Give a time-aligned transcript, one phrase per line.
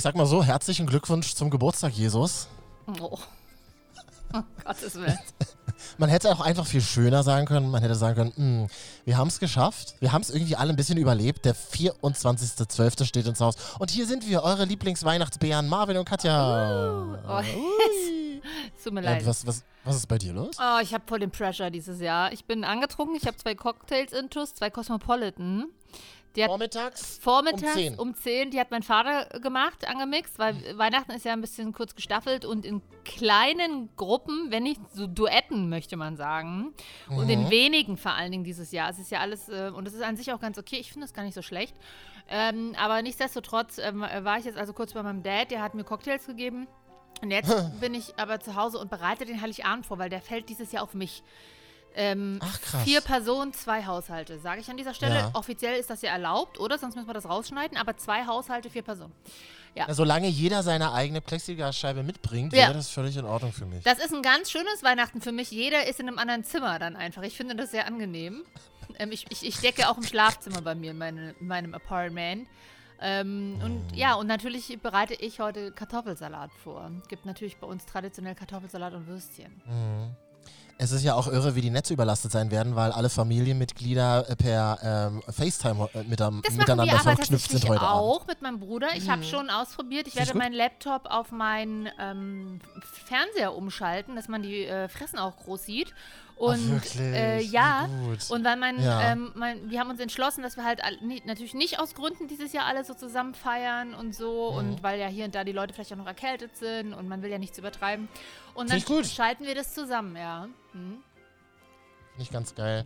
[0.00, 2.48] Ich sag mal so, herzlichen Glückwunsch zum Geburtstag, Jesus.
[3.02, 3.18] Oh.
[4.32, 5.18] oh Gottes Willen.
[5.98, 7.70] Man hätte auch einfach viel schöner sagen können.
[7.70, 8.68] Man hätte sagen können, "Hm,
[9.04, 9.96] wir haben es geschafft.
[10.00, 11.44] Wir haben es irgendwie alle ein bisschen überlebt.
[11.44, 13.04] Der 24.12.
[13.04, 13.56] steht ins Haus.
[13.78, 17.18] Und hier sind wir, eure Lieblingsweihnachtsbären, Marvin und Katja.
[17.28, 19.26] Oh, es tut mir Ja, leid.
[19.26, 20.56] was, was, was ist bei dir los?
[20.58, 22.32] Oh, ich habe voll den Pressure dieses Jahr.
[22.32, 25.66] Ich bin angetrunken, ich habe zwei Cocktails intus, zwei Cosmopolitan.
[26.36, 27.18] Die hat Vormittags?
[27.20, 27.98] vormittags um 10.
[27.98, 31.94] um 10, die hat mein Vater gemacht, angemixt, weil Weihnachten ist ja ein bisschen kurz
[31.96, 36.72] gestaffelt und in kleinen Gruppen, wenn nicht so Duetten, möchte man sagen.
[37.08, 37.30] Und Mhm.
[37.30, 38.90] in wenigen vor allen Dingen dieses Jahr.
[38.90, 40.76] Es ist ja alles, äh, und es ist an sich auch ganz okay.
[40.76, 41.74] Ich finde es gar nicht so schlecht.
[42.28, 45.82] Ähm, aber nichtsdestotrotz ähm, war ich jetzt also kurz bei meinem Dad, der hat mir
[45.82, 46.68] Cocktails gegeben.
[47.22, 50.48] Und jetzt bin ich aber zu Hause und bereite den Heiligabend vor, weil der fällt
[50.48, 51.24] dieses Jahr auf mich.
[51.94, 52.84] Ähm, Ach, krass.
[52.84, 55.14] Vier Personen, zwei Haushalte, sage ich an dieser Stelle.
[55.16, 55.30] Ja.
[55.34, 56.78] Offiziell ist das ja erlaubt, oder?
[56.78, 57.76] Sonst müssen wir das rausschneiden.
[57.76, 59.12] Aber zwei Haushalte, vier Personen.
[59.74, 62.62] Na, solange jeder seine eigene Plexiglasscheibe mitbringt, Ja.
[62.64, 63.82] wäre das völlig in Ordnung für mich.
[63.84, 65.50] Das ist ein ganz schönes Weihnachten für mich.
[65.50, 67.22] Jeder ist in einem anderen Zimmer dann einfach.
[67.22, 68.42] Ich finde das sehr angenehm.
[68.98, 72.48] Ähm, ich, ich, ich decke auch im Schlafzimmer bei mir, in, meine, in meinem Apartment.
[73.00, 76.90] Ähm, und ja, und natürlich bereite ich heute Kartoffelsalat vor.
[77.08, 79.62] Gibt natürlich bei uns traditionell Kartoffelsalat und Würstchen.
[80.82, 84.34] Es ist ja auch irre, wie die Netze überlastet sein werden, weil alle Familienmitglieder äh,
[84.34, 88.00] per ähm, FaceTime äh, mit, Das machen miteinander wir aber verknüpft sind heute Abend.
[88.00, 88.88] auch mit meinem Bruder.
[88.96, 90.08] Ich habe schon ausprobiert.
[90.08, 92.60] Ich werde meinen Laptop auf meinen ähm,
[93.04, 95.92] Fernseher umschalten, dass man die äh, Fressen auch groß sieht.
[96.40, 96.98] Und wirklich?
[97.00, 97.88] Äh, ja,
[98.30, 99.12] und weil mein, Ja.
[99.12, 100.80] ähm, mein, wir haben uns entschlossen, dass wir halt
[101.26, 104.56] natürlich nicht aus Gründen dieses Jahr alle so zusammen feiern und so Mhm.
[104.58, 107.20] und weil ja hier und da die Leute vielleicht auch noch erkältet sind und man
[107.22, 108.08] will ja nichts übertreiben.
[108.54, 109.06] Und dann gut.
[109.06, 110.48] schalten wir das zusammen, ja.
[110.72, 110.98] Hm.
[112.16, 112.84] Nicht ganz geil.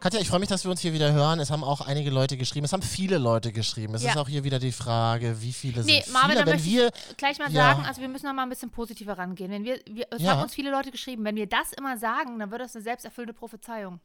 [0.00, 1.40] Katja, ich freue mich, dass wir uns hier wieder hören.
[1.40, 2.64] Es haben auch einige Leute geschrieben.
[2.64, 3.94] Es haben viele Leute geschrieben.
[3.94, 4.10] Es Ja.
[4.10, 6.46] ist auch hier wieder die Frage, wie viele Nee, sind Marvin, viele.
[6.46, 7.74] Wenn wir, ich gleich mal Ja.
[7.74, 9.50] sagen, also wir müssen noch mal ein bisschen positiver rangehen.
[9.50, 10.32] Wenn wir, wir es Ja.
[10.32, 13.34] haben uns viele Leute geschrieben, wenn wir das immer sagen, dann wird das eine selbsterfüllende
[13.34, 14.00] Prophezeiung.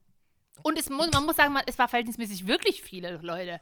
[0.64, 3.60] Und es muss, man muss sagen, es war verhältnismäßig wirklich viele Leute.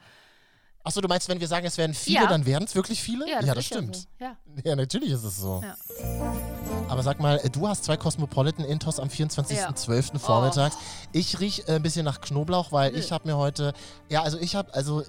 [0.84, 2.28] Achso, du meinst, wenn wir sagen, es werden viele, Ja.
[2.28, 3.30] dann werden es wirklich viele?
[3.30, 3.96] Ja, das, das ist stimmt.
[4.20, 4.54] Ja, so.
[4.56, 4.62] ja.
[4.72, 5.62] Ja, natürlich ist es so.
[5.64, 5.76] Ja.
[6.88, 10.14] Aber sag mal, äh, du hast zwei Cosmopolitan Intos am 24.12.
[10.14, 10.20] Ja.
[10.20, 10.78] vormittags.
[11.14, 12.98] Ich riech äh, ein bisschen nach Knoblauch, weil Nö.
[13.00, 13.74] ich habe mir heute,
[14.10, 15.04] ja, also ich habe, also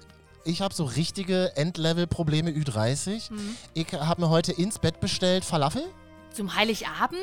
[0.45, 3.31] ich habe so richtige Endlevel-Probleme Ü30.
[3.31, 3.57] Mhm.
[3.73, 5.83] Ich habe mir heute ins Bett bestellt Falafel.
[6.33, 7.19] Zum Heiligabend?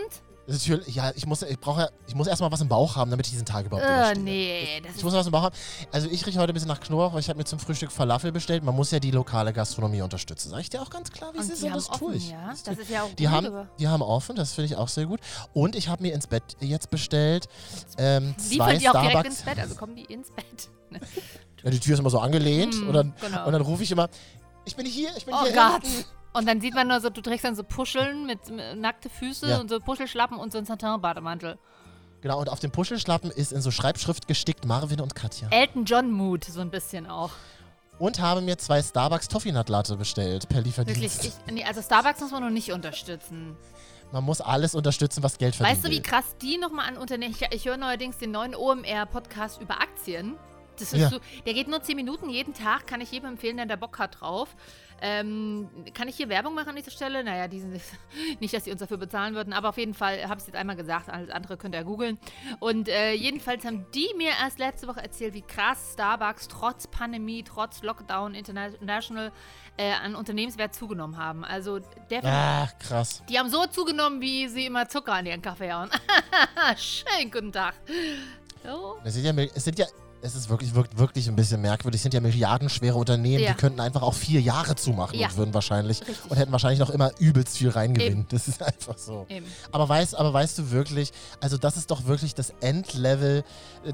[0.50, 3.32] Natürlich, ja, ich muss, ich brauche, ich muss erstmal was im Bauch haben, damit ich
[3.32, 4.22] diesen Tag überhaupt Äh, überstehe.
[4.24, 5.54] nee, das Ich muss was im Bauch haben.
[5.92, 8.32] Also ich rieche heute ein bisschen nach Knoblauch, weil ich habe mir zum Frühstück Falafel
[8.32, 8.64] bestellt.
[8.64, 10.50] Man muss ja die lokale Gastronomie unterstützen.
[10.50, 12.30] Sag ich dir auch ganz klar, wie es ist und das tue ich.
[12.30, 12.48] ja.
[12.50, 14.76] Das Das tue ist ja auch Die haben, aber die haben offen, das finde ich
[14.76, 15.20] auch sehr gut.
[15.52, 17.46] Und ich habe mir ins Bett jetzt bestellt
[17.98, 20.68] ähm, zwei liefern die auch direkt ins Bett, also kommen die ins Bett.
[21.62, 23.44] Ja, die Tür ist immer so angelehnt Hm, und dann, genau.
[23.46, 24.08] und dann rufe ich immer,
[24.64, 25.52] ich bin hier, ich bin Oh hier.
[25.52, 25.82] Gott.
[25.82, 26.04] hinten.
[26.32, 29.48] Und dann sieht man nur so, du trägst dann so Puscheln mit, mit nackte Füße
[29.48, 29.58] Ja.
[29.60, 31.58] und so Puschelschlappen und so einen Satin-Bademantel.
[32.20, 35.48] Genau, und auf dem Puschelschlappen ist in so Schreibschrift gestickt Marvin und Katja.
[35.50, 37.30] Elton John Mood, so ein bisschen auch.
[37.98, 41.00] Und habe mir zwei Starbucks Toffee Nut Latte bestellt per Lieferdienst.
[41.00, 43.56] Wirklich, ich, nee, also Starbucks muss man noch nicht unterstützen.
[44.12, 45.76] Man muss alles unterstützen, was Geld verdient.
[45.78, 47.34] Weißt du, wie krass die nochmal an Unternehmen.
[47.38, 50.36] Ich, ich höre neuerdings den neuen OMR-Podcast über Aktien.
[50.78, 51.10] Das ist Ja.
[51.10, 53.98] so, der geht nur 10 Minuten jeden Tag, kann ich jedem empfehlen, der da Bock
[53.98, 54.48] hat drauf.
[55.02, 57.24] Ähm, kann ich hier Werbung machen an dieser Stelle?
[57.24, 57.80] Naja, die sind,
[58.40, 60.56] nicht, dass sie uns dafür bezahlen würden, aber auf jeden Fall habe ich es jetzt
[60.56, 62.18] einmal gesagt, alles andere könnt ihr googeln.
[62.58, 67.42] Und äh, jedenfalls haben die mir erst letzte Woche erzählt, wie krass Starbucks trotz Pandemie,
[67.42, 69.32] trotz Lockdown International
[69.76, 71.44] äh, an Unternehmenswert zugenommen haben.
[71.44, 72.24] Also definitiv.
[72.24, 73.22] Ach, krass.
[73.28, 75.90] Die haben so zugenommen, wie sie immer Zucker an ihren Kaffee hauen.
[76.76, 77.74] Schönen guten Tag.
[78.62, 78.98] So.
[79.04, 79.86] Es sind ja, es sind ja,
[80.22, 81.98] es ist wirklich, wirkt wirklich ein bisschen merkwürdig.
[81.98, 83.50] Es sind ja milliardenschwere Unternehmen, Ja.
[83.52, 85.28] die könnten einfach auch vier Jahre zumachen Ja.
[85.28, 86.30] und würden wahrscheinlich Richtig.
[86.30, 88.26] und hätten wahrscheinlich noch immer übelst viel reingewinnen.
[88.30, 89.26] Das ist einfach so.
[89.28, 89.46] Eben.
[89.72, 93.44] Aber weißt, aber weißt du wirklich, also das ist doch wirklich das Endlevel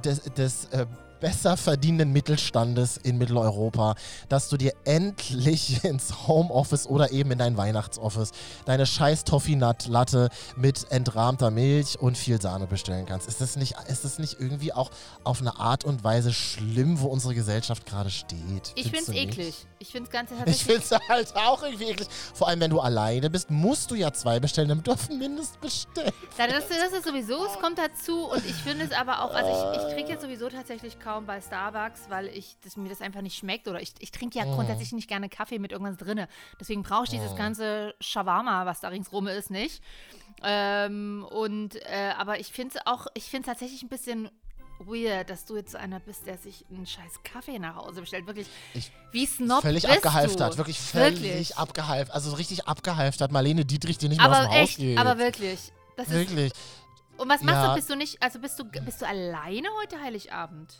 [0.05, 0.87] des, des äh,
[1.21, 3.95] besser verdienenden Mittelstandes in Mitteleuropa,
[4.29, 8.33] dass du dir endlich ins Homeoffice oder eben in dein Weihnachtsoffice
[8.65, 13.29] deine scheiß Toffee-Nut-Latte mit entrahmter Milch und viel Sahne bestellen kannst.
[13.29, 14.91] Ist das, nicht, ist das nicht irgendwie auch
[15.25, 18.73] auf eine Art und Weise schlimm, wo unsere Gesellschaft gerade steht?
[18.75, 19.39] Ich Findest find's du nicht?
[19.39, 19.67] eklig.
[19.79, 22.09] Ich find's ganz Ich finde es halt auch irgendwie eklig.
[22.35, 25.19] Vor allem, wenn du alleine bist, musst du ja zwei bestellen, damit du auf den
[25.19, 26.13] Mindest bestellst.
[26.39, 29.73] Ja, das, das ist sowieso, es kommt dazu und ich finde es aber auch, also
[29.73, 33.20] ich, ich trinke jetzt sowieso tatsächlich kaum bei Starbucks, weil ich das, mir das einfach
[33.20, 34.55] nicht schmeckt oder ich, ich trinke ja Mhm.
[34.55, 36.26] grundsätzlich nicht gerne Kaffee mit irgendwas drinne.
[36.58, 39.82] Deswegen brauche ich dieses ganze Shawarma, was da ringsrum ist, nicht.
[40.43, 44.29] Ähm, und, äh, aber ich finde es auch, ich finde es tatsächlich ein bisschen
[44.81, 48.26] weird, dass du jetzt so einer bist, der sich einen scheiß Kaffee nach Hause bestellt.
[48.26, 50.58] Wirklich, Ich- wie Snob völlig bist abgehalftert, du.
[50.58, 51.56] wirklich völlig Wirklich.
[51.56, 52.14] abgehalftert.
[52.14, 53.31] Also so richtig abgehalftert.
[53.32, 54.99] Marlene Dietrich, die nicht mehr aus Aber dem Haus echt, geht.
[54.99, 55.73] aber wirklich.
[55.97, 56.53] Das ist, Wirklich.
[57.17, 57.69] und was machst Ja.
[57.69, 57.75] du?
[57.76, 60.75] Bist du nicht, also bist du, bist du alleine heute Heiligabend?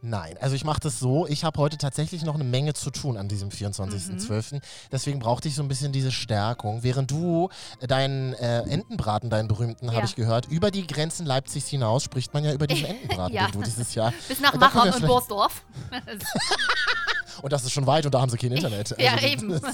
[0.00, 1.26] Nein, also ich mache das so.
[1.26, 3.52] Ich habe heute tatsächlich noch eine Menge zu tun an diesem Mhm.
[3.52, 4.60] 24.12.
[4.92, 6.82] Deswegen brauchte ich so ein bisschen diese Stärkung.
[6.84, 7.48] Während du
[7.80, 9.94] äh, deinen äh, Entenbraten, deinen berühmten, Ja.
[9.94, 13.46] habe ich gehört, über die Grenzen Leipzigs hinaus spricht man ja über diesen Entenbraten, Ja.
[13.46, 14.12] den du dieses Jahr.
[14.28, 15.64] Bis nach Machern und Borsdorf.
[17.42, 18.94] Und das ist schon weit und da haben sie kein Internet.
[18.98, 19.50] Ja, das eben.
[19.50, 19.64] ist.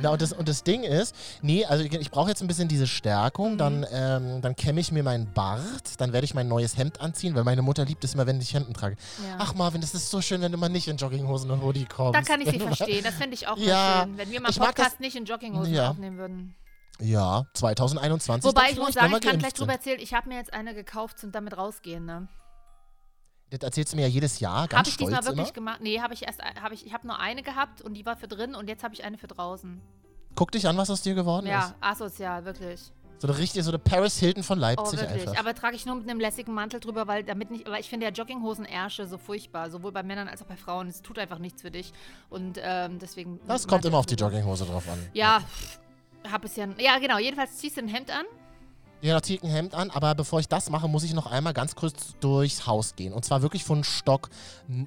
[0.00, 2.68] Na, und, das, und das Ding ist, nee, also ich, ich brauche jetzt ein bisschen
[2.68, 3.58] diese Stärkung, Mhm.
[3.58, 7.34] dann, ähm, dann kämme ich mir meinen Bart, dann werde ich mein neues Hemd anziehen,
[7.34, 8.96] weil meine Mutter liebt es immer, wenn ich Hemden trage.
[9.26, 9.36] Ja.
[9.38, 12.14] Ach Marvin, das ist so schön, wenn du mal nicht in Jogginghosen und Hoodie kommst.
[12.14, 13.02] Da kann ich sie verstehen.
[13.04, 15.90] Das fände ich auch Ja, schön, wenn wir mal Podcast nicht in Jogginghosen Ja.
[15.90, 16.54] aufnehmen würden.
[16.98, 18.44] Ja, 2021.
[18.48, 21.22] Wobei ich muss sagen, ich kann gleich drüber erzählen, ich habe mir jetzt eine gekauft
[21.24, 22.06] und damit rausgehen.
[22.06, 22.26] Ne?
[23.50, 25.52] Das erzählst du mir ja jedes Jahr, Habe ganz ich stolz diesmal wirklich immer.
[25.54, 25.80] gemacht?
[25.80, 28.26] Nee, habe ich erst, habe ich, ich habe nur eine gehabt und die war für
[28.28, 29.80] drin und jetzt habe ich eine für draußen.
[30.34, 31.74] Guck dich an, was aus dir geworden Ja, ist.
[31.80, 32.80] asozial, wirklich.
[33.18, 35.22] So eine richtige, so eine Paris Hilton von Oh, Leipzig wirklich.
[35.26, 35.38] einfach.
[35.40, 38.04] Aber trage ich nur mit einem lässigen Mantel drüber, weil damit nicht, weil ich finde
[38.04, 40.88] ja Jogginghosen-Ärsche so furchtbar, sowohl bei Männern als auch bei Frauen.
[40.88, 41.92] Es tut einfach nichts für dich.
[42.28, 43.40] Und ähm, deswegen.
[43.46, 44.16] Das kommt Mantel immer auf die.
[44.16, 44.98] Jogginghose drauf an.
[45.14, 45.40] Ja,
[46.30, 46.66] hab es ja.
[46.78, 47.16] Ja, genau.
[47.18, 48.26] Jedenfalls ziehst du ein Hemd an.
[49.02, 52.66] Ich Hemd an, aber bevor ich das mache, muss ich noch einmal ganz kurz durchs
[52.66, 53.12] Haus gehen.
[53.12, 54.30] Und zwar wirklich von Stock,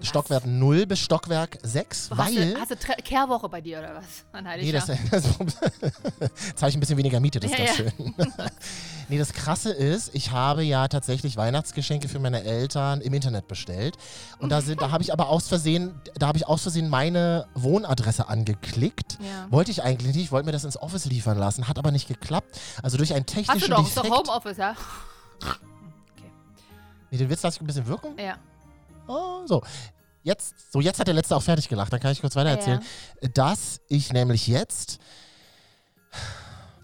[0.01, 2.53] Stockwerk 0 bis Stockwerk 6, Hast weil...
[2.53, 4.25] du, hast du Tre- Kehrwoche bei dir oder was?
[4.31, 5.23] An Nee, das, das
[6.55, 7.85] zahle ich ein bisschen weniger Miete, das ist Ja, ganz ja.
[7.91, 8.13] schön.
[9.09, 13.95] nee, das Krasse ist, ich habe ja tatsächlich Weihnachtsgeschenke für meine Eltern im Internet bestellt.
[14.39, 17.45] Und da, sind, da habe ich aber aus Versehen, da habe ich aus Versehen meine
[17.53, 19.17] Wohnadresse angeklickt.
[19.21, 19.47] Ja.
[19.51, 22.59] Wollte ich eigentlich nicht, wollte mir das ins Office liefern lassen, hat aber nicht geklappt.
[22.81, 24.17] Also durch einen Hast du technischen doch, ist doch.
[24.19, 24.75] Homeoffice, ja?
[27.11, 28.17] Nee, den Witz lasse ich ein bisschen wirken.
[28.19, 28.37] Ja.
[29.07, 29.63] Oh, so.
[30.21, 31.91] Jetzt, so, jetzt hat der Letzte auch fertig gelacht.
[31.91, 32.83] Dann kann ich kurz weiter erzählen.
[33.33, 34.99] Dass ich nämlich jetzt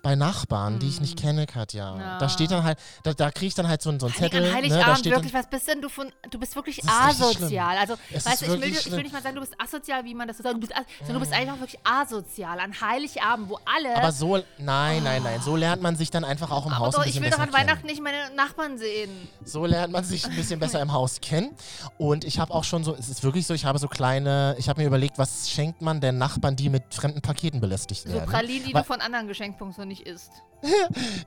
[0.06, 2.18] bei Nachbarn, die ich nicht kenne, Katja, Ja.
[2.20, 4.38] da steht dann halt, da, da kriege ich dann halt so, ein- so einen Zettel.
[4.40, 7.78] An ne, da Heiligabend, steht wirklich, was bist denn du von, du bist wirklich asozial.
[7.78, 10.14] Also, Es weißt du, ich will, ich will nicht mal sagen, du bist asozial, wie
[10.14, 12.60] man das so sagt, du bist, sondern du bist einfach wirklich asozial.
[12.60, 13.96] An Heiligabend, wo alle...
[13.98, 16.94] aber so, nein, nein, nein, so lernt man sich dann einfach auch im Aber Haus
[16.96, 17.68] doch, ein ich bisschen will doch an kennen.
[17.68, 19.28] Weihnachten nicht meine Nachbarn sehen.
[19.44, 21.52] So lernt man sich ein bisschen besser im Haus kennen.
[21.98, 24.70] Und ich habe auch schon so, es ist wirklich so, ich habe so kleine, ich
[24.70, 28.30] habe mir überlegt, was schenkt man den Nachbarn, die mit fremden Paketen belästigt So werden.
[28.30, 30.32] Pralinen, die Weil- du von anderen Geschenkpunkten nicht isst.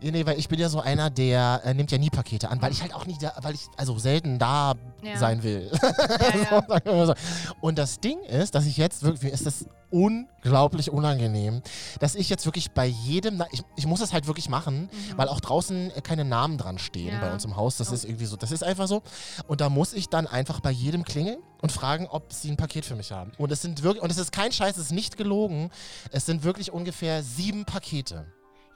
[0.00, 2.60] Ja, nee, weil ich bin ja so einer, der äh, nimmt ja nie Pakete an,
[2.60, 5.16] weil ich halt auch nicht, da, weil ich also selten da Ja.
[5.16, 5.70] sein will.
[6.50, 6.64] Ja,
[7.06, 7.14] ja.
[7.60, 11.62] Und das Ding ist, dass ich jetzt wirklich, ist das unglaublich unangenehm,
[12.00, 15.40] dass ich jetzt wirklich bei jedem, ich, ich muss das halt wirklich machen, weil auch
[15.40, 17.20] draußen äh, keine Namen dran stehen Mhm.
[17.20, 17.76] Bei uns im Haus.
[17.76, 17.94] Das Oh.
[17.94, 19.02] ist irgendwie so, das ist einfach so.
[19.46, 22.84] Und da muss ich dann einfach bei jedem klingeln und fragen, ob sie ein Paket
[22.84, 23.32] für mich haben.
[23.38, 25.70] Und es sind wirklich, und es ist kein Scheiß, es ist nicht gelogen,
[26.10, 28.26] es sind wirklich ungefähr sieben Pakete.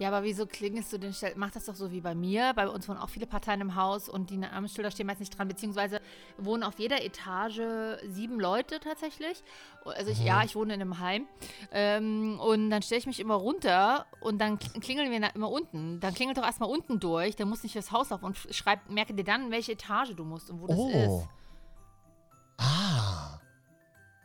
[0.02, 1.32] Ja, aber wieso klingelst du den Stell?
[1.36, 2.52] Mach das doch so wie bei mir.
[2.56, 5.46] Bei uns wohnen auch viele Parteien im Haus und die Namensschilder stehen meist nicht dran,
[5.46, 6.00] beziehungsweise
[6.38, 7.60] wohnen auf jeder Etage
[8.08, 9.44] sieben Leute tatsächlich.
[9.84, 11.28] Also ich, ja, ich wohne in einem Heim.
[11.70, 16.00] Ähm, und dann stelle ich mich immer runter und dann kl- klingeln wir immer unten.
[16.00, 19.14] Dann klingelt doch erstmal unten durch, dann muss nicht fürs Haus auf und schreib, merke
[19.14, 20.88] dir dann, welche Etage du musst und wo das Oh.
[20.90, 21.28] ist.
[22.58, 22.91] Ah,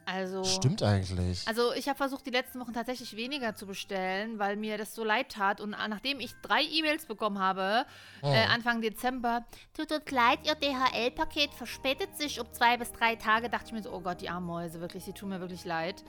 [0.07, 0.43] Also.
[0.45, 1.45] stimmt eigentlich.
[1.47, 5.03] Also ich habe versucht, die letzten Wochen tatsächlich weniger zu bestellen, weil mir das so
[5.03, 5.59] leid tat.
[5.59, 7.85] Und nachdem ich drei E-Mails bekommen habe,
[8.23, 13.49] äh, Anfang Dezember, tut uns leid, Ihr DHL-Paket verspätet sich um zwei bis drei Tage,
[13.49, 16.03] dachte ich mir so, oh Gott, die armen Mäuse, wirklich, sie tun mir wirklich leid.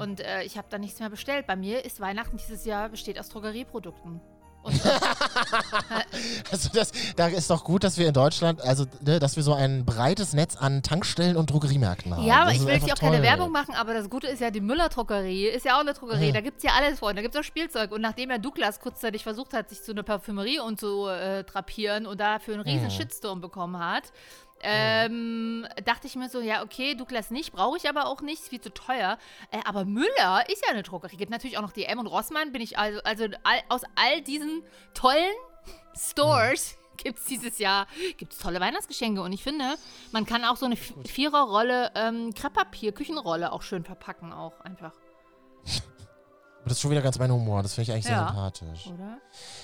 [0.00, 1.46] Und äh, ich habe da nichts mehr bestellt.
[1.46, 4.20] Bei mir ist Weihnachten dieses Jahr besteht aus Drogerieprodukten.
[6.50, 9.54] Also das, da ist doch gut, dass wir in Deutschland, also ne, dass wir so
[9.54, 12.24] ein breites Netz an Tankstellen und Drogeriemärkten haben.
[12.24, 13.22] Ja, aber Das ich will jetzt auch keine toll.
[13.24, 16.26] Werbung machen, aber das Gute ist ja, die Müller-Drogerie ist ja auch eine Drogerie.
[16.26, 16.32] Ja.
[16.32, 17.16] Da gibt es ja alles, Freunde.
[17.16, 17.92] Da gibt es auch Spielzeug.
[17.92, 22.06] Und nachdem ja Douglas kurzzeitig versucht hat, sich zu einer Parfümerie und zu äh, drapieren
[22.06, 22.90] und dafür einen riesen Mhm.
[22.90, 24.12] Shitstorm bekommen hat,
[24.62, 28.48] ähm, dachte ich mir so, ja, okay, Douglas nicht, brauche ich aber auch nicht, ist
[28.50, 29.18] viel zu teuer.
[29.50, 31.16] Äh, aber Müller ist ja eine Drogerie.
[31.16, 34.62] Gibt natürlich auch noch DM und Rossmann, bin ich also, also all, aus all diesen
[34.94, 35.34] tollen
[35.96, 39.22] Stores gibt es dieses Jahr gibt's tolle Weihnachtsgeschenke.
[39.22, 39.74] Und ich finde,
[40.12, 44.92] man kann auch so eine Vi- Viererrolle ähm, Krepppapier, Küchenrolle auch schön verpacken, auch einfach.
[46.62, 47.62] Aber das ist schon wieder ganz mein Humor.
[47.64, 48.28] Das finde ich eigentlich sehr Ja.
[48.28, 48.86] sympathisch.
[48.86, 49.18] Oder?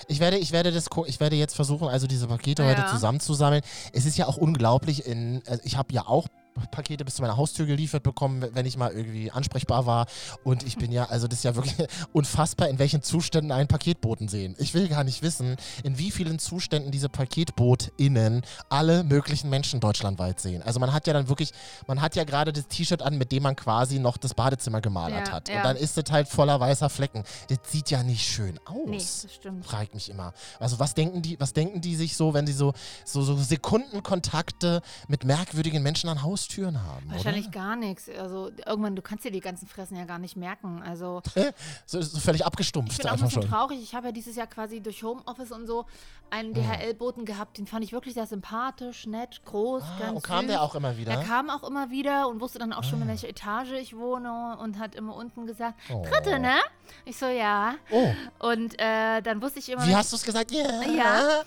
[0.09, 2.69] Ich werde, ich werde das, ich werde jetzt versuchen, also diese Pakete Ja.
[2.71, 3.63] heute zusammenzusammeln.
[3.93, 5.07] Es ist ja auch unglaublich.
[5.07, 6.27] In, also ich habe ja auch
[6.71, 10.07] Pakete bis zu meiner Haustür geliefert bekommen, wenn ich mal irgendwie ansprechbar war.
[10.45, 11.75] Und ich bin ja, also das ist ja wirklich
[12.13, 14.55] unfassbar, in welchen Zuständen einen Paketboten sehen.
[14.59, 20.41] Ich will gar nicht wissen, in wie vielen Zuständen diese PaketbootInnen alle möglichen Menschen deutschlandweit
[20.41, 20.63] sehen.
[20.63, 21.53] Also man hat ja dann wirklich,
[21.87, 25.29] man hat ja gerade das T-Shirt an, mit dem man quasi noch das Badezimmer gemalert
[25.29, 25.49] Ja, hat.
[25.49, 25.57] ja.
[25.59, 27.25] Und dann ist es halt voller weißer Flecken.
[27.49, 29.65] Das sieht ja nicht schön aus Nee, das stimmt.
[29.67, 30.33] frage ich mich immer.
[30.59, 32.73] Also was denken die, was denken die sich so, wenn sie so,
[33.05, 37.11] so, so Sekundenkontakte mit merkwürdigen Menschen an Haustüren haben?
[37.11, 38.09] Wahrscheinlich gar nichts.
[38.09, 40.83] Also irgendwann, du kannst dir die ganzen Fressen ja gar nicht merken.
[40.83, 41.53] Also Oder?
[41.85, 43.51] So, so völlig ich abgestumpft bin auch ein bisschen schon.
[43.51, 43.79] traurig.
[43.83, 45.85] Ich habe ja dieses Jahr quasi durch Homeoffice und so
[46.31, 47.59] einen DHL-Boten gehabt.
[47.59, 50.49] Den fand ich wirklich sehr sympathisch, nett, groß, Ah, ganz und kam süß.
[50.49, 51.13] der auch immer wieder?
[51.13, 52.83] Er kam auch immer wieder und wusste dann auch Ah.
[52.83, 56.05] schon, in welcher Etage ich wohne und hat immer unten gesagt, Oh.
[56.11, 56.57] dritte, ne?
[57.05, 57.75] Ich so, ja.
[57.91, 60.51] Oh, Und äh, dann wusste ich immer, wie hast du es gesagt?
[60.53, 60.83] Ja.
[60.83, 61.43] Ja.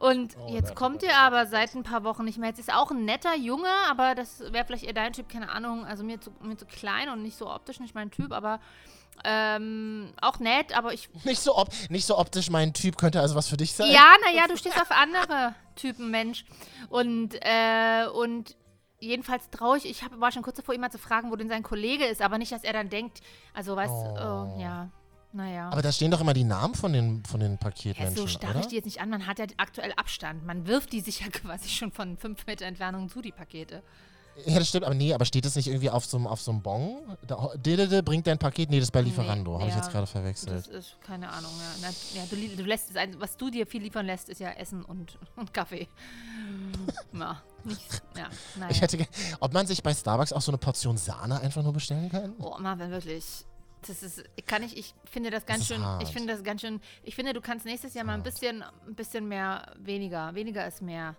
[0.00, 2.48] Und Oh, jetzt kommt er aber seit ein paar Wochen nicht mehr.
[2.50, 5.50] Jetzt ist er auch ein netter Junge, aber das wäre vielleicht eher dein Typ, keine
[5.50, 5.84] Ahnung.
[5.86, 8.60] Also mir zu, mir zu klein und nicht so optisch, nicht mein Typ, aber
[9.24, 11.08] ähm, auch nett, aber ich.
[11.24, 13.90] Nicht so, op nicht so optisch mein Typ, könnte also was für dich sein?
[13.92, 16.44] Ja, naja, du stehst auf andere Typen Mensch.
[16.88, 18.56] Und, äh, und
[18.98, 21.62] jedenfalls traurig, ich hab, war schon kurz davor, ihn mal zu fragen, wo denn sein
[21.62, 23.20] Kollege ist, aber nicht, dass er dann denkt,
[23.52, 24.56] also weißt du, Oh.
[24.58, 24.90] äh, ja,
[25.32, 25.68] naja.
[25.70, 28.60] Aber da stehen doch immer die Namen von den, von den Ja, Paketmenschen, so starre
[28.60, 29.10] ich die jetzt nicht an.
[29.10, 30.44] Man hat ja aktuell Abstand.
[30.44, 33.82] Man wirft die sich ja quasi schon von fünf Meter Entfernung zu, die Pakete.
[34.46, 37.02] Ja, das stimmt, aber nee, aber steht das nicht irgendwie auf so einem auf Bon?
[37.26, 38.68] Da, Didede bringt dein Paket?
[38.70, 39.54] Nee, das ist bei Lieferando.
[39.54, 40.56] Habe ich ja, jetzt gerade verwechselt.
[40.56, 41.52] Das ist keine Ahnung.
[41.58, 44.40] Ja, Na, ja du, du lässt es ein, was du dir viel liefern lässt, ist
[44.40, 45.86] ja Essen und, und Kaffee.
[47.12, 48.70] ja, nicht, ja, naja.
[48.70, 49.06] Ich hätte,
[49.40, 52.34] ob man sich bei Starbucks auch so eine Portion Sahne einfach nur bestellen kann?
[52.40, 53.44] Oh, Marvin, wirklich.
[53.86, 56.02] Das ist, kann ich, ich finde das ganz Das schön, hart.
[56.02, 58.94] ich finde das ganz schön, ich finde, du kannst nächstes Jahr mal ein bisschen, ein
[58.94, 61.16] bisschen mehr, weniger, weniger ist mehr.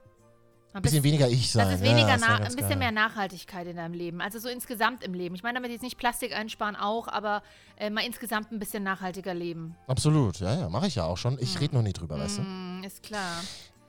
[0.75, 1.65] Ein bisschen weniger ich sein.
[1.69, 2.77] Das ist ja, weniger, wär na, ein bisschen geil.
[2.77, 4.19] mehr Nachhaltigkeit in deinem Leben.
[4.21, 5.33] Also so insgesamt im Leben.
[5.35, 7.41] Ich meine damit jetzt nicht Plastik einsparen auch, aber
[7.77, 9.75] äh, mal insgesamt ein bisschen nachhaltiger leben.
[9.87, 11.37] Absolut, ja, ja, mache ich ja auch schon.
[11.39, 12.41] Ich rede noch nie drüber, weißt du?
[12.41, 13.41] Mm, ist klar.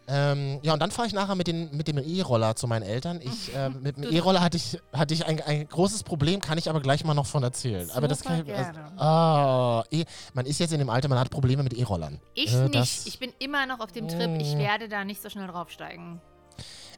[0.09, 3.21] Ähm, ja, und dann fahre ich nachher mit, den, mit dem E-Roller zu meinen Eltern.
[3.21, 6.57] Ich, äh, mit dem Du- E-Roller hatte ich, hatte ich ein, ein großes Problem, kann
[6.59, 7.90] ich aber gleich mal noch von erzählen.
[7.90, 8.57] aber das kann ich.
[8.57, 12.21] Super Also, e, man ist jetzt in dem Alter, man hat Probleme mit E-Rollern.
[12.35, 13.09] Ich Äh, nicht.
[13.09, 14.40] Ich bin immer noch auf dem Trip.
[14.40, 14.59] Ich Mm.
[14.59, 16.21] werde da nicht so schnell draufsteigen.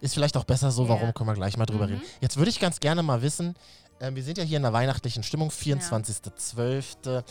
[0.00, 0.90] Ist vielleicht auch besser so, Ja.
[0.90, 1.94] warum können wir gleich mal drüber Mhm.
[1.94, 2.06] reden.
[2.20, 3.54] Jetzt würde ich ganz gerne mal wissen,
[4.00, 7.24] ähm, wir sind ja hier in der weihnachtlichen Stimmung, 24.12.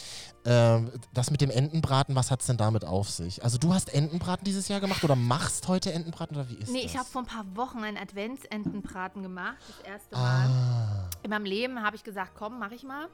[0.45, 3.43] Ähm, das mit dem Entenbraten, was hat es denn damit auf sich?
[3.43, 6.83] Also du hast Entenbraten dieses Jahr gemacht oder machst heute Entenbraten oder wie ist Nee,
[6.83, 6.91] das?
[6.91, 9.55] ich habe vor ein paar Wochen einen Adventsentenbraten gemacht.
[9.83, 10.49] Das erste Mal.
[10.49, 13.07] Ah, In meinem Leben habe ich gesagt, komm, mach ich mal.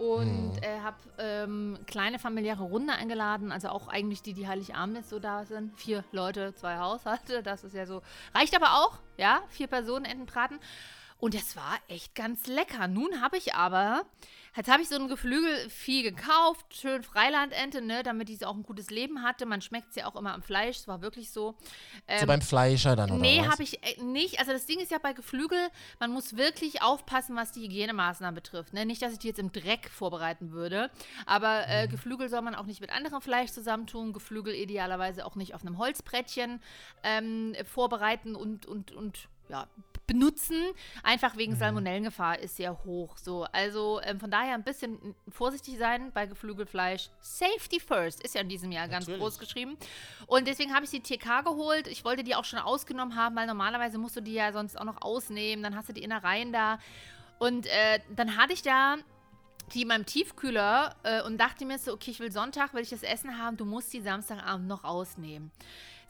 [0.00, 0.62] Und Hm.
[0.62, 5.18] äh, habe ähm, kleine familiäre Runde eingeladen, also auch eigentlich die, die Heiligabend jetzt so
[5.18, 5.78] da sind.
[5.78, 8.00] Vier Leute, zwei Haushalte, das ist ja so.
[8.34, 10.58] Reicht aber auch, ja, vier Personen Entenbraten.
[11.20, 12.88] Und das war echt ganz lecker.
[12.88, 14.06] Nun habe ich aber,
[14.56, 18.88] jetzt habe ich so ein Geflügelvieh gekauft, schön Freilandente, ne, damit die auch ein gutes
[18.88, 19.44] Leben hatte.
[19.44, 21.56] Man schmeckt es ja auch immer am Fleisch, es war wirklich so.
[21.60, 21.64] so
[22.08, 24.38] Ähm, beim Fleischer dann oder Nee, habe ich äh, nicht.
[24.38, 25.58] Also das Ding ist ja bei Geflügel,
[25.98, 28.72] man muss wirklich aufpassen, was die Hygienemaßnahmen betrifft.
[28.72, 28.86] Ne?
[28.86, 30.90] Nicht, dass ich die jetzt im Dreck vorbereiten würde,
[31.26, 31.90] aber äh, Mhm.
[31.90, 34.12] Geflügel soll man auch nicht mit anderem Fleisch zusammentun.
[34.14, 36.62] Geflügel idealerweise auch nicht auf einem Holzbrettchen
[37.02, 39.66] ähm, vorbereiten und, und, und ja,
[40.10, 40.56] benutzen.
[41.02, 41.38] Einfach Mhm.
[41.38, 43.16] wegen Salmonellengefahr ist sehr hoch.
[43.16, 43.44] So.
[43.52, 47.10] Also ähm, von daher ein bisschen vorsichtig sein bei Geflügelfleisch.
[47.20, 49.20] Safety first ist ja in diesem Jahr ganz Natürlich.
[49.22, 49.76] groß geschrieben.
[50.26, 51.86] Und deswegen habe ich die TK geholt.
[51.86, 54.84] Ich wollte die auch schon ausgenommen haben, weil normalerweise musst du die ja sonst auch
[54.84, 55.62] noch ausnehmen.
[55.62, 56.78] Dann hast du die Innereien da.
[57.38, 58.96] Und äh, dann hatte ich da
[59.74, 62.90] die in meinem Tiefkühler äh, und dachte mir so, okay, ich will Sonntag, will ich
[62.90, 65.52] das Essen haben, du musst die Samstagabend noch ausnehmen.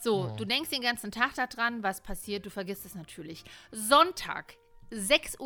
[0.03, 3.45] So, du denkst den ganzen Tag daran, was passiert, du vergisst es natürlich.
[3.71, 4.57] Sonntag,
[4.93, 5.39] 6.51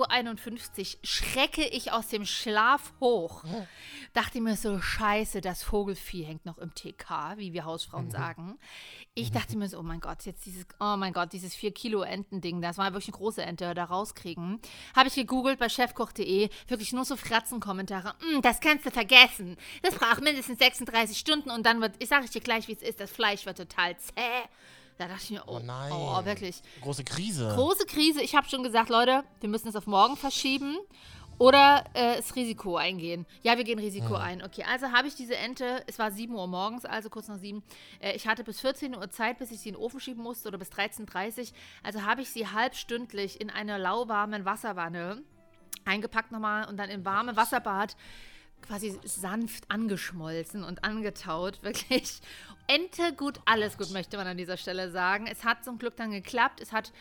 [0.94, 3.44] Uhr, schrecke ich aus dem Schlaf hoch.
[4.12, 8.58] Dachte mir so, scheiße, das Vogelvieh hängt noch im TK, wie wir Hausfrauen sagen.
[9.14, 12.02] Ich dachte mir so, oh mein Gott, jetzt dieses, oh mein Gott, dieses 4 Kilo
[12.02, 14.60] Entending, das war wirklich eine große Ente, da rauskriegen.
[14.96, 18.14] Habe ich gegoogelt bei chefkoch.de, wirklich nur so Fratzenkommentare.
[18.20, 19.56] "Mm, das kannst du vergessen.
[19.82, 22.82] Das braucht mindestens 36 Stunden und dann wird, ich sage ich dir gleich, wie es
[22.82, 24.48] ist, das Fleisch wird total zäh.
[24.98, 25.92] Da dachte ich mir, oh, Oh nein.
[25.92, 26.62] oh wirklich.
[26.82, 27.52] Große Krise.
[27.54, 28.22] Große Krise.
[28.22, 30.76] Ich habe schon gesagt, Leute, wir müssen es auf morgen verschieben
[31.38, 33.26] oder äh, das Risiko eingehen.
[33.42, 34.40] Ja, wir gehen Risiko ein.
[34.42, 37.62] Okay, also habe ich diese Ente, es war 7 Uhr morgens, also kurz nach 7.
[37.98, 40.46] Äh, ich hatte bis 14 Uhr Zeit, bis ich sie in den Ofen schieben musste
[40.48, 41.46] oder bis 13.30 Uhr.
[41.82, 45.22] Also habe ich sie halbstündlich in einer lauwarmen Wasserwanne
[45.84, 47.96] eingepackt nochmal und dann im warme Wasserbad
[48.66, 51.58] quasi sanft angeschmolzen und angetaut.
[51.62, 52.20] Wirklich.
[52.66, 55.26] Ente gut, alles gut, möchte man an dieser Stelle sagen.
[55.26, 56.60] Es hat zum Glück dann geklappt.
[56.60, 56.92] Es hat.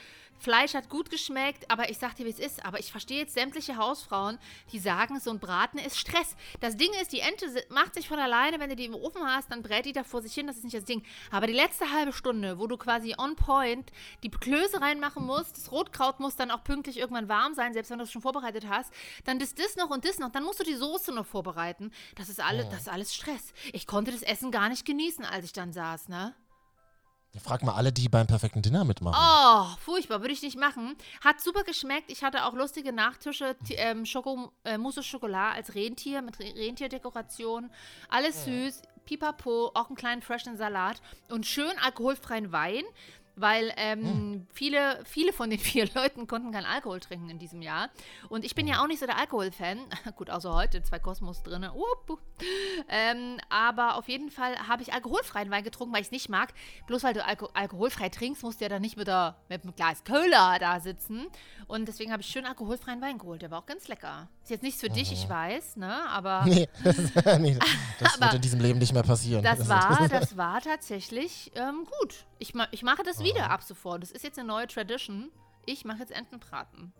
[0.43, 2.65] Fleisch hat gut geschmeckt, aber ich sag dir, wie es ist.
[2.65, 4.37] Aber ich verstehe jetzt sämtliche Hausfrauen,
[4.73, 6.35] die sagen, so ein Braten ist Stress.
[6.59, 9.49] Das Ding ist, die Ente macht sich von alleine, wenn du die im Ofen hast,
[9.51, 11.01] dann brät die da vor sich hin, das ist nicht das Ding.
[11.31, 13.89] Aber die letzte halbe Stunde, wo du quasi on point
[14.21, 17.99] die Klöße reinmachen musst, das Rotkraut muss dann auch pünktlich irgendwann warm sein, selbst wenn
[17.99, 18.91] du es schon vorbereitet hast,
[19.23, 21.91] dann ist das noch und das noch, dann musst du die Soße noch vorbereiten.
[22.15, 23.53] Das ist, alle, das ist alles Stress.
[23.71, 26.35] Ich konnte das Essen gar nicht genießen, als ich dann saß, ne?
[27.41, 29.17] Frag mal alle, die beim perfekten Dinner mitmachen.
[29.19, 30.95] Oh, furchtbar, würde ich nicht machen.
[31.23, 32.11] Hat super geschmeckt.
[32.11, 36.53] Ich hatte auch lustige Nachtische, ähm, Schoko, äh, Mousse au Chocolat als Rentier mit Re
[36.55, 37.71] Rentierdekoration.
[38.07, 42.83] Alles süß, pipapo, auch einen kleinen freshen Salat und schön alkoholfreien Wein.
[43.35, 47.89] Weil ähm, viele, viele von den vier Leuten konnten keinen Alkohol trinken in diesem Jahr.
[48.29, 49.79] Und ich bin ja auch nicht so der Alkoholfan.
[50.15, 51.67] Gut, außer heute, zwei Kosmos drin.
[52.89, 56.53] Ähm, aber auf jeden Fall habe ich alkoholfreien Wein getrunken, weil ich es nicht mag.
[56.87, 59.75] Bloß weil du Alko alkoholfrei trinkst, musst du ja dann nicht mit, der, mit einem
[59.75, 61.27] Glas Köhler da sitzen.
[61.67, 63.41] Und deswegen habe ich schön alkoholfreien Wein geholt.
[63.41, 64.29] Der war auch ganz lecker.
[64.43, 66.05] Ist jetzt nichts für dich, ich weiß, ne?
[66.09, 66.67] Aber Nee,
[67.39, 67.57] nee
[67.99, 69.41] das wird in diesem Leben nicht mehr passieren.
[69.41, 72.25] das war, das war tatsächlich ähm, gut.
[72.39, 74.03] Ich, ma ich mache das wieder ab sofort.
[74.03, 75.31] Das ist jetzt eine neue Tradition.
[75.65, 76.91] Ich mache jetzt Entenbraten.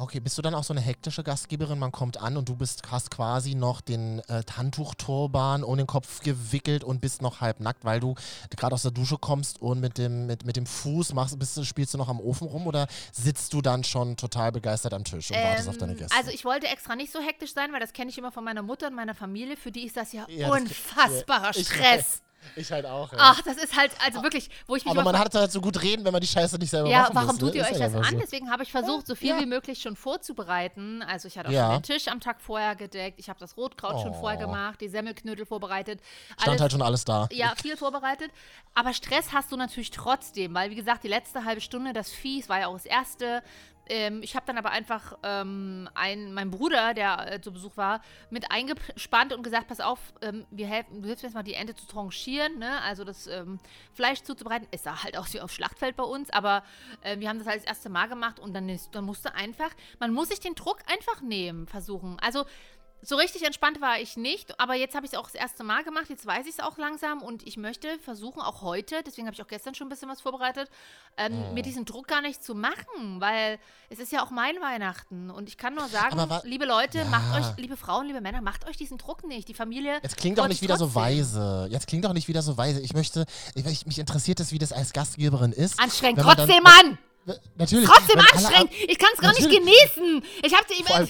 [0.00, 1.78] Okay, bist du dann auch so eine hektische Gastgeberin?
[1.78, 6.20] Man kommt an und du bist, hast quasi noch den äh, Handtuchturban um den Kopf
[6.22, 8.14] gewickelt und bist noch halb nackt, weil du
[8.56, 11.64] gerade aus der Dusche kommst und mit dem, mit, mit dem Fuß machst, bist, du-
[11.64, 15.30] spielst du noch am Ofen rum oder sitzt du dann schon total begeistert am Tisch
[15.30, 16.16] und wartest auf deine Ähm, Gäste?
[16.16, 18.62] Also ich wollte extra nicht so hektisch sein, weil das kenne ich immer von meiner
[18.62, 19.58] Mutter und meiner Familie.
[19.58, 22.22] Für die ist das ja, Ja, das- unfassbarer ich Stress.
[22.56, 23.12] Ich halt auch.
[23.12, 23.18] Ja.
[23.20, 25.82] Ach, das ist halt, also wirklich, wo ich mich Aber man hat halt so gut
[25.82, 27.56] reden, wenn man die Scheiße nicht selber ja, machen warum muss, tut ne?
[27.56, 28.04] ihr Ist euch das an?
[28.04, 28.18] so.
[28.18, 29.40] Deswegen habe ich versucht, so viel Ja.
[29.40, 31.02] wie möglich schon vorzubereiten.
[31.02, 31.66] Also ich hatte auch Ja.
[31.72, 33.18] schon den Tisch am Tag vorher gedeckt.
[33.18, 34.46] Ich habe das Rotkraut schon vorher Oh.
[34.50, 36.00] gemacht, die Semmelknödel vorbereitet.
[36.40, 37.28] Stand halt schon alles da.
[37.32, 38.30] Ja, viel vorbereitet.
[38.74, 42.48] Aber Stress hast du natürlich trotzdem, weil, wie gesagt, die letzte halbe Stunde, das Vieh,
[42.48, 43.42] war ja auch das erste.
[43.90, 48.00] Ähm, ich habe dann aber einfach ähm, einen, meinen Bruder, der äh, zu Besuch war,
[48.30, 51.54] mit eingespannt und gesagt: Pass auf, ähm, wir helfen, du hilfst mir jetzt mal die
[51.54, 52.80] Ente zu tranchieren, ne?
[52.82, 53.58] also das ähm,
[53.92, 54.68] Fleisch zuzubereiten.
[54.70, 56.62] Es sah halt aus wie auf Schlachtfeld bei uns, aber
[57.02, 59.70] äh, wir haben das halt das erste Mal gemacht und dann, ist, dann musste einfach,
[59.98, 62.16] man muss sich den Druck einfach nehmen, versuchen.
[62.20, 62.44] Also
[63.02, 65.84] so richtig entspannt war ich nicht, aber jetzt habe ich es auch das erste Mal
[65.84, 69.34] gemacht, jetzt weiß ich es auch langsam und ich möchte versuchen, auch heute, deswegen habe
[69.34, 70.68] ich auch gestern schon ein bisschen was vorbereitet,
[71.16, 73.58] ähm, mir diesen Druck gar nicht zu machen, weil
[73.88, 77.04] es ist ja auch mein Weihnachten und ich kann nur sagen, liebe Leute, Ja.
[77.06, 79.48] macht euch, liebe Frauen, liebe Männer, macht euch diesen Druck nicht.
[79.48, 79.98] Die Familie.
[80.02, 81.02] Jetzt klingt doch nicht wieder so trotzdem.
[81.02, 81.68] weise.
[81.70, 82.80] Jetzt klingt doch nicht wieder so weise.
[82.80, 85.78] Ich möchte, ich, ich, mich interessiert es, wie das als Gastgeberin ist.
[85.80, 86.98] Anstrengend, trotzdem, Mann!
[87.56, 87.88] Natürlich.
[87.88, 88.72] Trotzdem anstrengend!
[88.88, 90.22] Ich kann es gar nicht genießen!
[90.42, 91.08] Ich habe die Vor allem,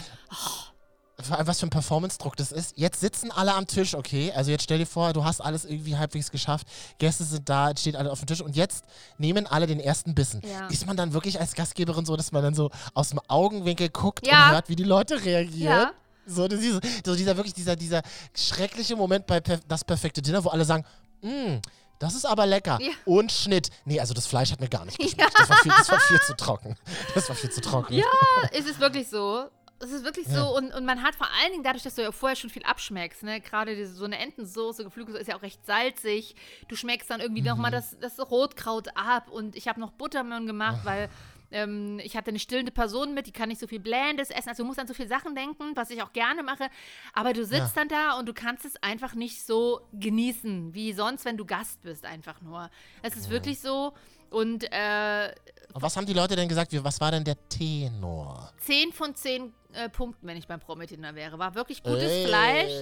[1.23, 2.77] vor allem, was für ein Performance-Druck das ist.
[2.77, 4.33] Jetzt sitzen alle am Tisch, okay?
[4.35, 6.67] Also jetzt stell dir vor, du hast alles irgendwie halbwegs geschafft.
[6.99, 8.85] Gäste sind da, es steht alle auf dem Tisch und jetzt
[9.19, 10.43] nehmen alle den ersten Bissen.
[10.51, 10.67] Ja.
[10.69, 14.27] Ist man dann wirklich als Gastgeberin so, dass man dann so aus dem Augenwinkel guckt
[14.27, 14.47] Ja.
[14.47, 15.73] und hört, wie die Leute reagieren?
[15.73, 15.93] Ja.
[16.27, 18.03] So, ist, so dieser wirklich dieser, dieser
[18.37, 20.85] schreckliche Moment bei per das perfekte Dinner, wo alle sagen,
[21.23, 21.59] "Mm,
[21.99, 22.79] das ist aber lecker.
[22.81, 22.93] Ja.
[23.05, 23.69] Und Schnitt.
[23.85, 25.33] Nee, also das Fleisch hat mir gar nicht geschmeckt.
[25.37, 26.77] Das, war viel, das war viel zu trocken.
[27.15, 27.95] Das war viel zu trocken.
[27.95, 28.05] Ja,
[28.53, 29.45] es ist wirklich so.
[29.83, 30.55] Es ist wirklich so.
[30.57, 33.23] Und, und man hat vor allen Dingen dadurch, dass du ja vorher schon viel abschmeckst,
[33.23, 33.41] ne?
[33.41, 36.37] Gerade diese, so eine Entensoße, Geflügelsoße ist ja auch recht salzig.
[36.69, 37.63] Du schmeckst dann irgendwie noch Mhm.
[37.63, 39.29] nochmal das, das Rotkraut ab.
[39.31, 41.09] Und ich habe noch Buttermilch gemacht, weil
[41.53, 44.51] ähm, ich hatte eine stillende Person mit, die kann nicht so viel Blähendes essen.
[44.51, 46.69] Also du musst an so viele Sachen denken, was ich auch gerne mache.
[47.13, 51.25] Aber du sitzt dann da und du kannst es einfach nicht so genießen, wie sonst,
[51.25, 52.71] wenn du Gast bist, einfach nur.
[53.03, 53.95] Es ist wirklich so.
[54.29, 55.35] Und äh, Und
[55.75, 56.73] was haben die Leute denn gesagt?
[56.73, 58.51] Wie, was war denn der Tenor?
[58.61, 61.39] 10 von 10 äh, Punkten, wenn ich beim Promi-Dinner wäre.
[61.39, 62.27] War wirklich gutes Ey.
[62.27, 62.73] Fleisch.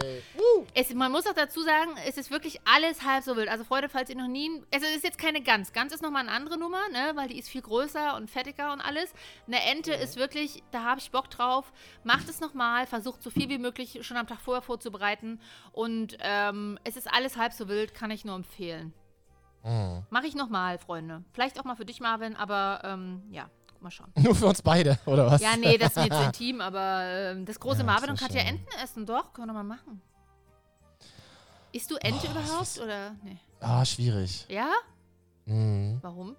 [0.75, 3.49] Es, man muss auch dazu sagen, es ist wirklich alles halb so wild.
[3.49, 4.51] Also Freunde, falls ihr noch nie...
[4.73, 5.73] Also es ist jetzt keine Gans.
[5.73, 7.13] Gans ist nochmal eine andere Nummer, ne?
[7.15, 9.13] Weil die ist viel größer und fettiger und alles.
[9.47, 11.73] Eine Ente ist wirklich, da habe ich Bock drauf.
[12.05, 15.41] Macht es nochmal, versucht so viel wie möglich schon am Tag vorher vorzubereiten.
[15.73, 18.95] Und ähm, es ist alles halb so wild, kann ich nur empfehlen.
[19.63, 20.05] Hm.
[20.11, 21.25] Mache ich nochmal, Freunde.
[21.33, 24.13] Vielleicht auch mal für dich, Marvin, aber ähm, ja, mal schauen.
[24.17, 25.41] Nur für uns beide, oder was?
[25.43, 28.41] Ja, nee, das ist zu intim, aber ähm, das große Ja, Marvin das und Katja
[28.41, 28.51] schön.
[28.59, 30.01] Enten essen, doch, können wir mal machen.
[31.73, 33.39] Isst du Ente Oh, überhaupt das oder nee?
[33.61, 34.47] Ah, schwierig.
[34.49, 34.71] Ja?
[35.45, 35.99] Mhm.
[36.03, 36.37] Warum?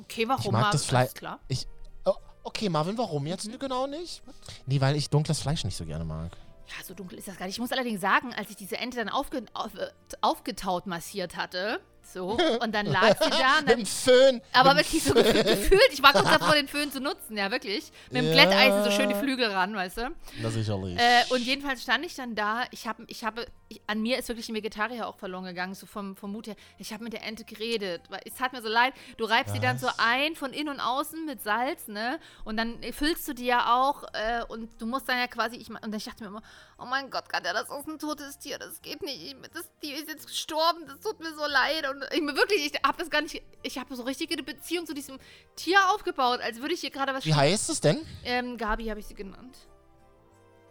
[0.00, 0.44] Okay, warum?
[0.44, 0.88] Ich mag das Marvin?
[1.08, 1.14] Fleisch.
[1.14, 1.40] Klar.
[1.48, 1.66] Ich,
[2.04, 3.58] oh, okay, Marvin, warum jetzt Mhm.
[3.58, 4.22] genau nicht?
[4.66, 6.32] Nee, weil ich dunkles Fleisch nicht so gerne mag.
[6.66, 7.54] Ja, so dunkel ist das gar nicht.
[7.54, 9.88] Ich muss allerdings sagen, als ich diese Ente dann aufge auf, äh,
[10.20, 11.80] aufgetaut massiert hatte,
[12.12, 13.58] so, und dann lag sie da.
[13.58, 14.40] Und Mit dann, dem Föhn.
[14.52, 17.50] aber mit wirklich so gefühlt, gefühlt, ich war kurz davor, den Föhn zu nutzen, ja,
[17.50, 17.90] wirklich.
[18.10, 18.44] Mit dem Ja.
[18.44, 20.10] Glätteisen so schön die Flügel ran, weißt du.
[20.40, 20.98] Na sicherlich.
[20.98, 22.64] Äh, und jedenfalls stand ich dann da.
[22.70, 25.86] Ich habe, ich habe, ich, an mir ist wirklich ein Vegetarier auch verloren gegangen, so
[25.86, 26.56] vom, vom Mut her.
[26.78, 28.02] Ich habe mit der Ente geredet.
[28.24, 28.94] Es tat mir so leid.
[29.16, 32.18] Du reibst sie dann so ein von innen und außen mit Salz, ne?
[32.44, 35.68] Und dann füllst du die ja auch äh, und du musst dann ja quasi, ich,
[35.70, 36.42] und ich dachte mir immer,
[36.78, 39.22] oh mein Gott, Katja, das ist ein totes Tier, das geht nicht.
[39.22, 41.88] Ich- Das, die ist jetzt gestorben, das tut mir so leid.
[41.88, 44.86] Und ich mir wirklich, ich habe das gar nicht, ich habe so richtig eine Beziehung
[44.86, 45.18] zu diesem
[45.56, 47.24] Tier aufgebaut, als würde ich hier gerade was.
[47.24, 48.06] Wie heißt es denn?
[48.24, 49.56] ähm, Gabi habe ich sie genannt.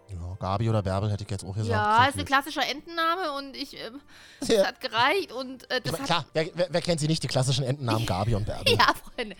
[0.09, 1.69] Ja, Gabi oder Bärbel hätte ich jetzt auch gesagt.
[1.69, 3.99] Ja, Sehr ist ein klassischer Entenname und ich, ähm,
[4.39, 4.65] das Ja.
[4.65, 6.07] hat gereicht und äh, das mein, hat...
[6.07, 8.73] klar, wer, wer, wer kennt sie nicht, die klassischen Entennamen Gabi und Bärbel?
[8.77, 9.35] Ja, Freunde.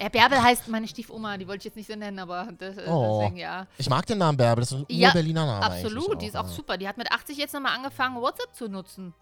[0.00, 2.84] Äh, Bärbel heißt meine Stiefoma, die wollte ich jetzt nicht so nennen, aber das, äh,
[2.88, 3.20] Oh.
[3.20, 3.66] deswegen ja.
[3.78, 6.46] Ich mag den Namen Bärbel, das ist ein Ja, Ur-Berliner Name Absolut, die ist auch
[6.46, 6.52] ja.
[6.52, 6.76] super.
[6.76, 9.14] Die hat mit 80 jetzt nochmal angefangen, WhatsApp zu nutzen.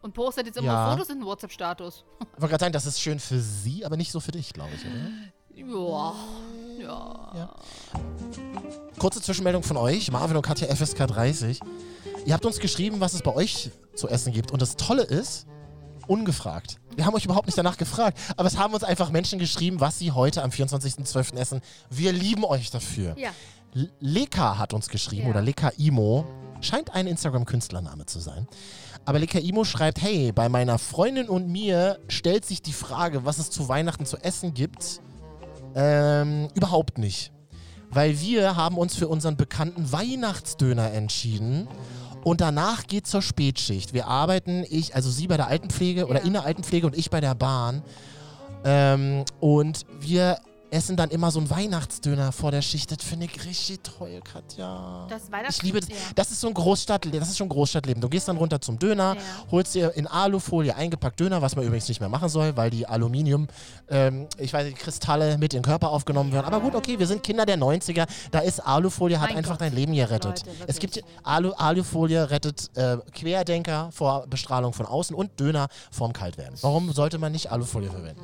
[0.00, 0.90] Und postet jetzt immer Ja.
[0.90, 2.04] Fotos in den WhatsApp-Status.
[2.20, 4.70] Ich wollte gerade sagen, das ist schön für sie, aber nicht so für dich, glaube
[4.74, 4.92] ich, oder?
[5.56, 6.14] Ja.
[6.80, 7.32] Ja.
[7.34, 7.54] Ja.
[8.98, 11.60] Kurze Zwischenmeldung von euch, Marvin und Katja FSK 30.
[12.26, 14.50] Ihr habt uns geschrieben, was es bei euch zu essen gibt.
[14.50, 15.46] Und das Tolle ist,
[16.06, 16.78] ungefragt.
[16.96, 19.98] Wir haben euch überhaupt nicht danach gefragt, aber es haben uns einfach Menschen geschrieben, was
[19.98, 21.36] sie heute am 24.12.
[21.36, 21.60] essen.
[21.90, 23.16] Wir lieben euch dafür.
[23.18, 23.30] Ja.
[24.00, 25.30] Leka hat uns geschrieben, Ja.
[25.30, 26.24] oder Leka Imo.
[26.60, 28.46] Scheint ein Instagram-Künstlername zu sein.
[29.04, 33.38] Aber Leka Imo schreibt, hey, bei meiner Freundin und mir stellt sich die Frage, was
[33.38, 35.00] es zu Weihnachten zu essen gibt,
[35.74, 37.32] ähm, überhaupt nicht.
[37.90, 41.68] Weil wir haben uns für unseren bekannten Weihnachtsdöner entschieden.
[42.24, 43.92] Und danach geht zur Spätschicht.
[43.92, 46.26] Wir arbeiten, ich, also sie bei der Altenpflege oder Ja.
[46.26, 47.82] in der Altenpflege und ich bei der Bahn.
[48.64, 50.38] Ähm, und wir
[50.74, 52.90] essen dann immer so einen Weihnachtsdöner vor der Schicht.
[52.90, 55.06] Das finde ich richtig toll, Katja.
[55.08, 55.88] Das Weihnachts- ich liebe das.
[55.88, 55.94] ja.
[56.14, 57.20] Das ist so ein Großstadtleben.
[57.20, 58.00] Das ist schon Großstadtleben.
[58.00, 59.20] Du gehst dann runter zum Döner, Ja.
[59.50, 62.86] holst dir in Alufolie eingepackt Döner, was man übrigens nicht mehr machen soll, weil die
[62.86, 63.46] Aluminium,
[63.88, 66.46] ähm, ich weiß nicht, Kristalle mit in den Körper aufgenommen werden.
[66.46, 68.06] Aber gut, okay, wir sind Kinder der 90er.
[68.32, 70.44] Da ist Alufolie, hat Mein einfach Gott, dein Leben gerettet.
[70.44, 76.12] Leute, es gibt Alu, Alufolie rettet äh, Querdenker vor Bestrahlung von außen und Döner vorm
[76.12, 76.58] Kaltwerden.
[76.62, 78.20] Warum sollte man nicht Alufolie verwenden?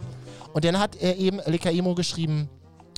[0.52, 2.48] Und dann hat er eben Lekaimo geschrieben,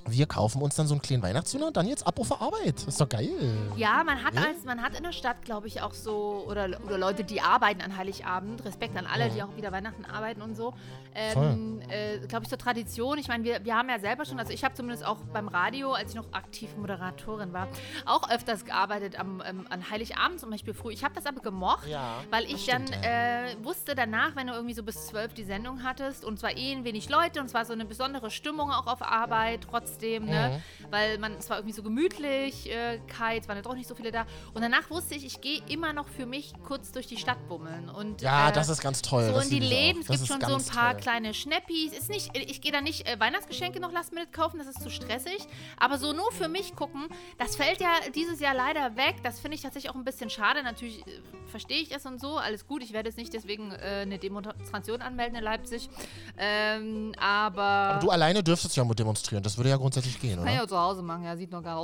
[0.09, 2.83] wir kaufen uns dann so einen kleinen Weihnachtsdöner und dann jetzt ab auf Arbeit.
[2.89, 3.29] Ist doch geil.
[3.77, 4.43] Ja, man hat Ja?
[4.43, 7.81] als man hat in der Stadt, glaube ich, auch so oder, oder Leute, die arbeiten
[7.83, 8.65] an Heiligabend.
[8.65, 10.75] Respekt an alle, die auch wieder Weihnachten arbeiten und so.
[11.15, 13.19] Ähm, äh, glaube ich, so Tradition.
[13.19, 15.93] Ich meine, wir, wir haben ja selber schon, also ich habe zumindest auch beim Radio,
[15.93, 17.69] als ich noch aktiv Moderatorin war,
[18.07, 20.93] auch öfters gearbeitet am, ähm, an Heiligabend zum Beispiel früh.
[20.93, 24.75] Ich habe das aber gemocht, Ja, weil ich dann äh, wusste danach, wenn du irgendwie
[24.75, 27.65] so bis zwölf die Sendung hattest und zwar eh ein wenig Leute und es war
[27.65, 30.61] so eine besondere Stimmung auch auf Arbeit trotzdem, ne?
[30.81, 30.93] Mhm.
[30.93, 34.27] Weil man, es war irgendwie so Gemütlichkeit, es waren ja doch nicht so viele da.
[34.55, 37.89] Und danach wusste ich, ich gehe immer noch für mich kurz durch die Stadt bummeln.
[37.89, 39.27] Und, Ja, äh, das ist ganz toll.
[39.27, 39.63] so das in die.
[39.63, 41.02] Läden, es gibt schon so ein paar toll.
[41.03, 41.93] Kleine Schnappis.
[41.93, 44.91] Ist nicht, ich gehe da nicht äh, Weihnachtsgeschenke noch Last Minute kaufen, das ist zu
[44.91, 45.47] stressig.
[45.79, 49.17] Aber so nur für mich gucken, das fällt ja dieses Jahr leider weg.
[49.23, 50.63] Das finde ich tatsächlich auch ein bisschen schade.
[50.63, 52.83] Natürlich äh, verstehe ich das und so, alles gut.
[52.83, 55.91] Ich werde jetzt nicht deswegen äh, eine Demonstration anmelden in Leipzig.
[56.39, 57.63] Ähm, aber.
[57.63, 59.43] Aber du alleine dürftest ja demonstrieren.
[59.43, 60.55] Das würde ja grundsätzlich gehen, kann oder?
[60.55, 61.77] ich auch zu Hause machen, ja, sieht noch gar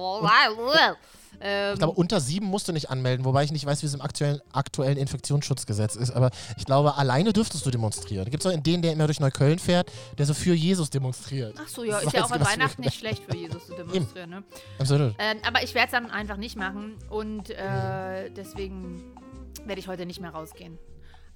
[1.41, 3.95] ähm, Ich glaube, unter sieben musst du nicht anmelden, wobei ich nicht weiß, wie es
[3.95, 6.11] im aktuellen, aktuellen Infektionsschutzgesetz ist.
[6.11, 8.31] Aber ich glaube, alleine dürftest du demonstrieren.
[8.31, 11.55] Gibt es auch den, der immer durch Neukölln fährt, der so für Jesus demonstriert.
[11.62, 14.31] Ach so, ja, Das ist ja auch an Weihnachten nicht schlecht für Jesus zu demonstrieren,
[14.31, 14.45] ne?
[14.79, 15.14] Absolut.
[15.19, 19.05] Äh, aber ich werde es dann einfach nicht machen und äh, deswegen
[19.64, 20.79] werde ich heute nicht mehr rausgehen.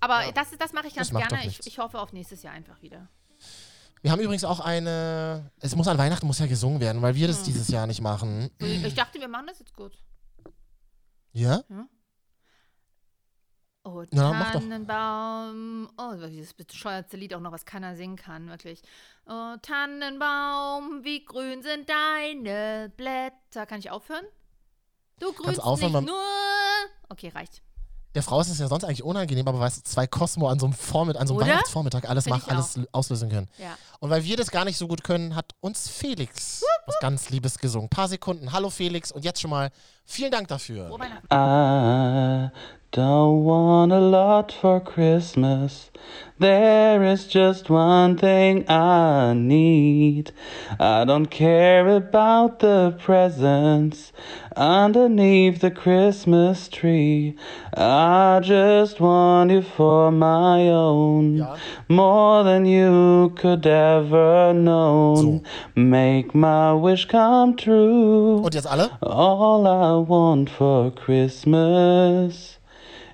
[0.00, 0.32] Aber Ja.
[0.32, 1.46] das, das mache ich ganz gerne.
[1.46, 3.08] Ich, ich hoffe auf nächstes Jahr einfach wieder.
[4.02, 5.50] Wir haben übrigens auch eine.
[5.60, 7.44] Es muss an Weihnachten muss ja gesungen werden, weil wir das Hm.
[7.44, 8.50] dieses Jahr nicht machen.
[8.58, 9.96] Ich dachte, wir machen das jetzt gut.
[11.32, 11.62] Ja?
[13.84, 14.60] Oh, Ja, doch.
[14.60, 15.88] Tannenbaum.
[15.96, 18.82] Oh, dieses bescheuerte Lied auch noch, was keiner singen kann, wirklich.
[19.26, 23.66] Oh, Tannenbaum, wie grün sind deine Blätter.
[23.66, 24.24] Kann ich aufhören?
[25.18, 26.18] Du grünst aufhören, nicht nur.
[27.08, 27.62] Okay, reicht.
[28.14, 30.66] Der Frau ist es ja sonst eigentlich unangenehm, aber weißt du, zwei Cosmo an so
[30.66, 31.48] einem, Vormitt an so einem?
[31.48, 33.48] Weihnachtsvormittag alles, Find mach, ich alles auslösen können.
[33.58, 33.76] Ja.
[34.00, 37.58] Und weil wir das gar nicht so gut können, hat uns Felix was ganz Liebes
[37.58, 37.88] gesungen.
[37.88, 38.52] Paar Sekunden.
[38.52, 39.70] Hallo Felix und jetzt schon mal
[40.04, 40.90] vielen Dank dafür.
[41.30, 42.50] Ah,
[42.94, 45.90] Don't want a lot for Christmas.
[46.38, 50.32] There is just one thing I need.
[50.78, 54.12] I don't care about the presents
[54.56, 57.34] underneath the Christmas tree.
[57.74, 61.46] I just want you for my own.
[61.88, 65.42] More than you could ever know.
[65.74, 68.42] Make my wish come true.
[68.42, 68.90] Und jetzt alle?
[69.00, 72.58] All I want for Christmas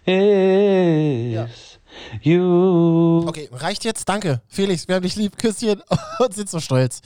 [0.07, 1.79] is
[2.23, 3.25] you.
[3.27, 4.09] Okay, reicht jetzt.
[4.09, 4.41] Danke.
[4.49, 5.37] Felix, wir haben dich lieb.
[5.37, 5.83] Küsschen
[6.19, 7.01] und sind so stolz.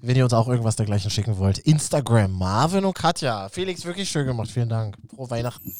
[0.00, 1.58] Wenn ihr uns auch irgendwas dergleichen schicken wollt.
[1.58, 3.48] Instagram, Marvin und Katja.
[3.48, 4.50] Felix, wirklich schön gemacht.
[4.50, 4.96] Vielen Dank.
[5.14, 5.74] Frohe Weihnachten.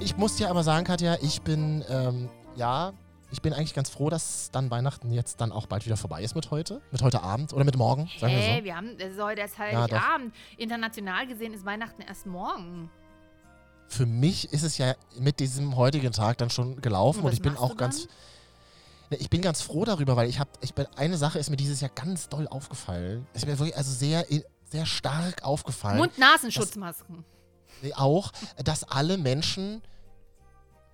[0.00, 2.92] Ich muss dir aber sagen, Katja, ich bin, ähm, ja,
[3.34, 6.36] ich bin eigentlich ganz froh, dass dann Weihnachten jetzt dann auch bald wieder vorbei ist
[6.36, 6.80] mit heute.
[6.92, 8.46] Mit heute Abend oder mit morgen, sagen wir so.
[8.46, 9.96] Hey, wir haben, es ist heute erst Ja, doch.
[9.96, 10.34] Heiligabend.
[10.56, 12.92] International gesehen ist Weihnachten erst morgen.
[13.88, 17.42] Für mich ist es ja mit diesem heutigen Tag dann schon gelaufen Und und, ich
[17.42, 18.06] bin auch ganz.
[19.10, 21.56] Ne, Ich bin ganz froh darüber, weil ich habe, ich bin, eine Sache ist mir
[21.56, 23.26] dieses Jahr ganz doll aufgefallen.
[23.34, 24.24] Ist mir wirklich also sehr,
[24.70, 25.98] sehr stark aufgefallen.
[25.98, 27.24] Mund-Nasenschutzmasken.
[27.96, 28.30] Auch,
[28.64, 29.82] dass alle Menschen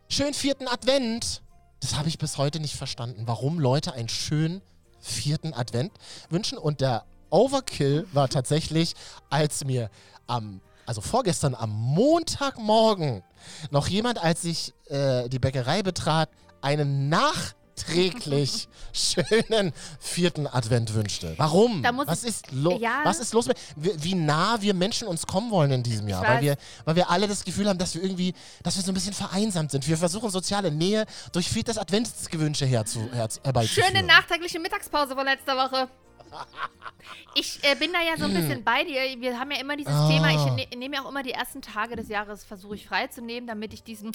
[0.09, 1.43] schönen vierten Advent.
[1.81, 4.61] Das habe ich bis heute nicht verstanden, warum Leute einen schönen
[5.01, 5.93] vierten Advent
[6.29, 6.59] wünschen.
[6.59, 8.95] Und der Overkill war tatsächlich,
[9.31, 9.91] als mir
[10.27, 13.23] am, also vorgestern am Montagmorgen
[13.71, 16.29] noch jemand, als ich äh, die Bäckerei betrat,
[16.61, 17.09] einen
[17.89, 21.35] nachträglich schönen vierten Advent wünschte.
[21.37, 21.83] Warum?
[22.07, 23.01] Was ich- ist, Ja.
[23.05, 26.23] was ist los mit, wie, nah wir Menschen uns kommen wollen in diesem Jahr?
[26.23, 28.95] Weil wir, weil wir alle das Gefühl haben, dass wir irgendwie, dass wir so ein
[28.95, 29.87] bisschen vereinsamt sind.
[29.89, 33.91] Wir versuchen soziale Nähe durch viertes Adventsgewünsche herzu, herz, herbeizuführen.
[33.95, 35.89] Schöne nachträgliche Mittagspause von letzter Woche.
[37.35, 39.01] Ich äh, bin da ja so ein bisschen bei dir.
[39.21, 40.09] Wir haben ja immer dieses Ah.
[40.09, 40.31] Thema.
[40.31, 43.73] Ich ne nehme ja auch immer die ersten Tage des Jahres, versuche ich freizunehmen, damit
[43.75, 44.13] ich diesen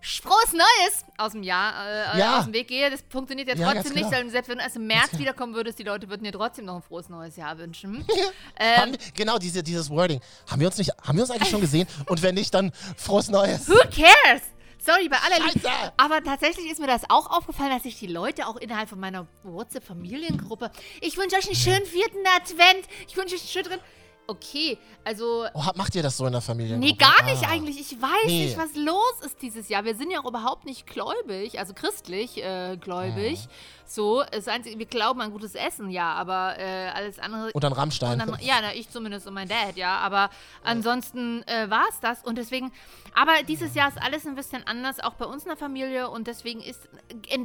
[0.00, 2.38] frohes Neues aus dem Jahr äh, Ja.
[2.38, 2.90] aus dem Weg gehe.
[2.90, 5.54] Das funktioniert ja Ja, trotzdem ganz nicht, denn selbst wenn du erst im März wiederkommen
[5.54, 8.06] würdest, die Leute würden dir trotzdem noch ein frohes neues Jahr wünschen.
[8.60, 10.20] ähm, wir, genau, diese, dieses Wording.
[10.50, 11.88] Haben wir uns nicht, haben wir uns eigentlich schon gesehen?
[12.08, 13.68] Und wenn nicht, dann frohes Neues.
[13.68, 14.42] Who cares?
[14.78, 15.68] Sorry, bei aller Liebe.
[15.96, 19.26] Aber tatsächlich ist mir das auch aufgefallen, dass sich die Leute auch innerhalb von meiner
[19.42, 20.70] WhatsApp-Familiengruppe.
[21.00, 22.86] Ich wünsche euch einen schönen vierten Advent.
[23.08, 23.80] Ich wünsche euch einen schönen.
[24.28, 25.46] Okay, also.
[25.54, 26.76] Oh, macht ihr das so in der Familie?
[26.78, 27.50] Nee, gar nicht ah.
[27.50, 27.80] eigentlich.
[27.80, 28.46] Ich weiß Nee.
[28.46, 29.84] nicht, was los ist dieses Jahr.
[29.84, 33.40] Wir sind ja auch überhaupt nicht gläubig, also christlich äh, gläubig.
[33.44, 33.50] Mhm.
[33.86, 37.50] So, das Einzige, wir glauben an gutes Essen, ja, aber äh, alles andere.
[37.52, 38.20] Und dann Rammstein.
[38.20, 39.98] Und dann, ja, na, ich zumindest und mein Dad, ja.
[39.98, 40.30] Aber
[40.64, 42.24] ansonsten äh, war es das.
[42.24, 42.72] Und deswegen,
[43.14, 46.10] aber dieses Jahr ist alles ein bisschen anders, auch bei uns in der Familie.
[46.10, 46.88] Und deswegen ist,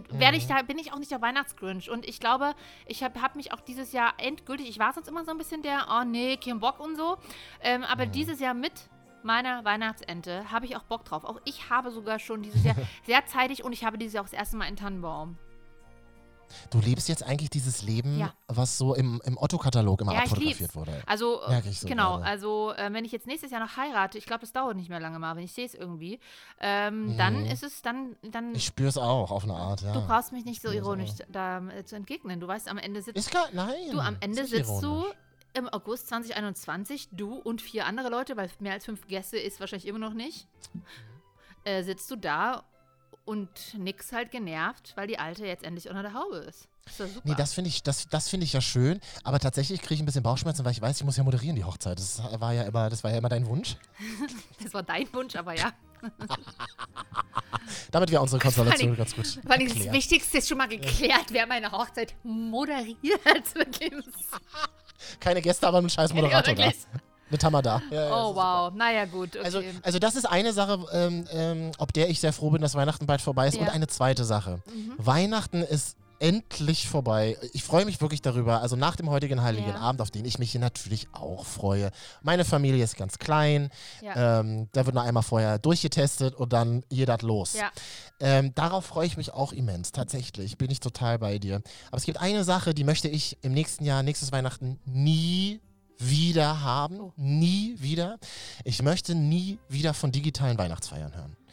[0.10, 1.90] werde ich da, bin ich auch nicht der Weihnachtsgrinch.
[1.90, 2.54] Und ich glaube,
[2.88, 5.62] ich habe hab mich auch dieses Jahr endgültig, ich war sonst immer so ein bisschen
[5.62, 7.18] der, oh nee, kein Bock und so.
[7.62, 8.74] Ähm, aber dieses Jahr mit
[9.24, 11.24] meiner Weihnachtsente habe ich auch Bock drauf.
[11.24, 12.76] Auch ich habe sogar schon dieses Jahr
[13.06, 15.38] sehr zeitig und ich habe dieses Jahr auch das erste Mal einen Tannenbaum.
[16.70, 18.34] Du lebst jetzt eigentlich dieses Leben, Ja.
[18.48, 21.02] was so im, im Otto-Katalog immer Ja, abfotografiert wurde.
[21.06, 22.26] Also, Merke ich so genau, gerade.
[22.26, 25.00] also äh, wenn ich jetzt nächstes Jahr noch heirate, ich glaube, das dauert nicht mehr
[25.00, 26.20] lange mal, wenn ich sehe es irgendwie,
[26.60, 28.56] ähm, dann ist es, dann, dann, Mhm.
[28.56, 29.94] Ich spüre es auch auf eine Art, ja.
[29.94, 32.40] du brauchst mich nicht so ironisch da äh, zu entgegnen.
[32.40, 33.74] Du weißt, am Ende sitzt Ist gar, nein.
[33.92, 34.82] du, am Ende sitzt ironisch.
[35.14, 39.60] du im August 2021, du und vier andere Leute, weil mehr als fünf Gäste ist
[39.60, 40.48] wahrscheinlich immer noch nicht,
[41.64, 42.64] äh, sitzt du da
[43.32, 46.68] und nix halt genervt, weil die Alte jetzt endlich unter der Haube ist.
[46.86, 47.22] Ist doch super.
[47.24, 50.06] Nee, das finde ich, das, das finde ich ja schön, aber tatsächlich kriege ich ein
[50.06, 51.98] bisschen Bauchschmerzen, weil ich weiß, ich muss ja moderieren die Hochzeit.
[51.98, 53.78] Das war ja immer, das war ja immer dein Wunsch.
[54.62, 55.72] das war dein Wunsch, aber ja.
[57.92, 59.94] Damit wir unsere Konstellation ganz gut Vor allem das.
[59.94, 62.98] Wichtigste ist schon mal geklärt, wer meine Hochzeit moderiert.
[65.22, 66.70] Keine Gäste, aber ein scheiß Moderator da.
[67.32, 67.82] Mit Tamada.
[67.90, 68.74] Ja, ja, Oh, wow.
[68.76, 69.36] Naja, gut.
[69.36, 69.46] Okay.
[69.46, 72.76] Also, also das ist eine Sache, ähm, ähm, ob der ich sehr froh bin, dass
[72.76, 73.56] Weihnachten bald vorbei ist.
[73.56, 73.62] Ja.
[73.62, 73.68] Mhm.
[73.68, 74.62] Und eine zweite Sache.
[74.98, 77.36] Weihnachten ist endlich vorbei.
[77.54, 78.62] Ich freue mich wirklich darüber.
[78.62, 79.78] Also nach dem heutigen Heiligen Ja.
[79.78, 81.90] Abend, auf den ich mich hier natürlich auch freue.
[82.22, 83.72] Meine Familie ist ganz klein.
[84.04, 84.40] ja.
[84.42, 87.54] Ähm, da wird noch einmal vorher durchgetestet und dann jeder hat los.
[87.54, 87.72] ja.
[88.20, 89.94] Ähm, darauf freue ich mich auch immens.
[89.94, 91.56] Tatsächlich bin ich total bei dir.
[91.88, 95.60] Aber es gibt eine Sache, die möchte ich im nächsten Jahr, nächstes Weihnachten nie
[96.02, 97.00] wieder haben.
[97.00, 97.14] Oh.
[97.16, 98.18] Nie wieder.
[98.64, 101.36] Ich möchte nie wieder von digitalen Weihnachtsfeiern hören.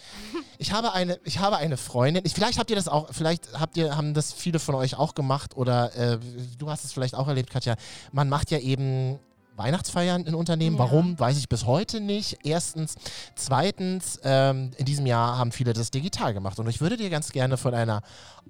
[0.61, 2.24] Ich habe eine, ich habe eine Freundin.
[2.26, 5.14] Ich, vielleicht habt ihr das auch, vielleicht habt ihr, haben das viele von euch auch
[5.14, 6.18] gemacht oder äh,
[6.58, 7.76] du hast es vielleicht auch erlebt, Katja.
[8.11, 9.20] Man macht ja eben
[9.59, 10.77] Weihnachtsfeiern in Unternehmen.
[10.77, 10.85] Ja.
[10.85, 11.18] Warum?
[11.18, 12.38] Weiß ich bis heute nicht.
[12.44, 12.94] Erstens.
[13.35, 16.59] Zweitens, ähm, in diesem Jahr haben viele das digital gemacht.
[16.59, 18.03] Und ich würde dir ganz gerne von einer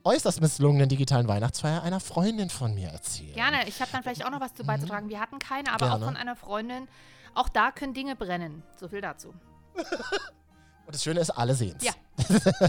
[0.04, 3.34] äußerst misslungenen digitalen Weihnachtsfeier einer Freundin von mir erzählen.
[3.34, 3.66] Gerne.
[3.68, 5.08] Ich habe dann vielleicht auch noch was zu beizutragen.
[5.08, 5.90] Wir hatten keine, aber Mhm.
[5.90, 6.04] Gerne.
[6.04, 6.88] auch von einer Freundin.
[7.34, 8.62] Auch da können Dinge brennen.
[8.78, 9.28] So viel dazu.
[10.86, 11.84] Und das Schöne ist, alle sehen's.
[11.84, 11.92] Ja.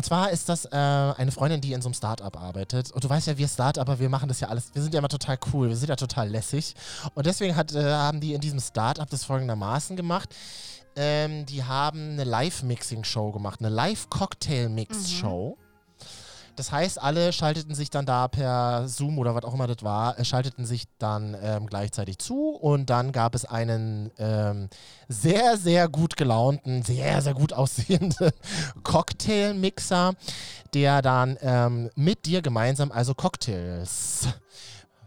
[0.00, 2.90] Und zwar ist das äh, eine Freundin, die in so einem Startup arbeitet.
[2.90, 5.10] Und du weißt ja, wir Startupper, wir machen das ja alles, wir sind ja immer
[5.10, 6.74] total cool, wir sind ja total lässig.
[7.12, 10.34] Und deswegen hat, äh, haben die in diesem Startup das folgendermaßen gemacht.
[10.96, 15.58] Ähm, die haben eine Live-Mixing-Show gemacht, eine Live-Cocktail-Mix-Show.
[16.60, 20.18] Das heißt, alle schalteten sich dann da per Zoom oder was auch immer das war,
[20.18, 24.68] äh, schalteten sich dann ähm, gleichzeitig zu und dann gab es einen ähm,
[25.08, 28.30] sehr, sehr gut gelaunten, sehr, sehr gut aussehenden
[28.82, 30.12] Cocktailmixer,
[30.74, 34.28] der dann ähm, mit dir gemeinsam also Cocktails,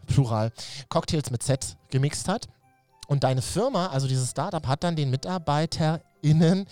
[0.08, 0.52] Plural,
[0.90, 2.48] Cocktails mit Z gemixt hat.
[3.08, 6.66] Und deine Firma, also dieses Startup, hat dann den MitarbeiterInnen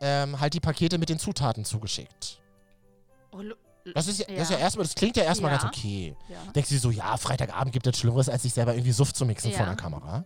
[0.00, 2.38] ähm, halt die Pakete mit den Zutaten zugeschickt.
[3.32, 3.42] Oh,
[3.94, 4.62] Das ist ja, Das ist ja Ja.
[4.64, 5.58] erstmal, das klingt ja erstmal Ja.
[5.58, 6.14] ganz okay.
[6.28, 6.52] ja.
[6.52, 9.24] Denkst du dir so, ja, Freitagabend gibt es Schlimmeres, als sich selber irgendwie Suft zu
[9.26, 9.66] mixen vor Ja.
[9.66, 10.24] der Kamera.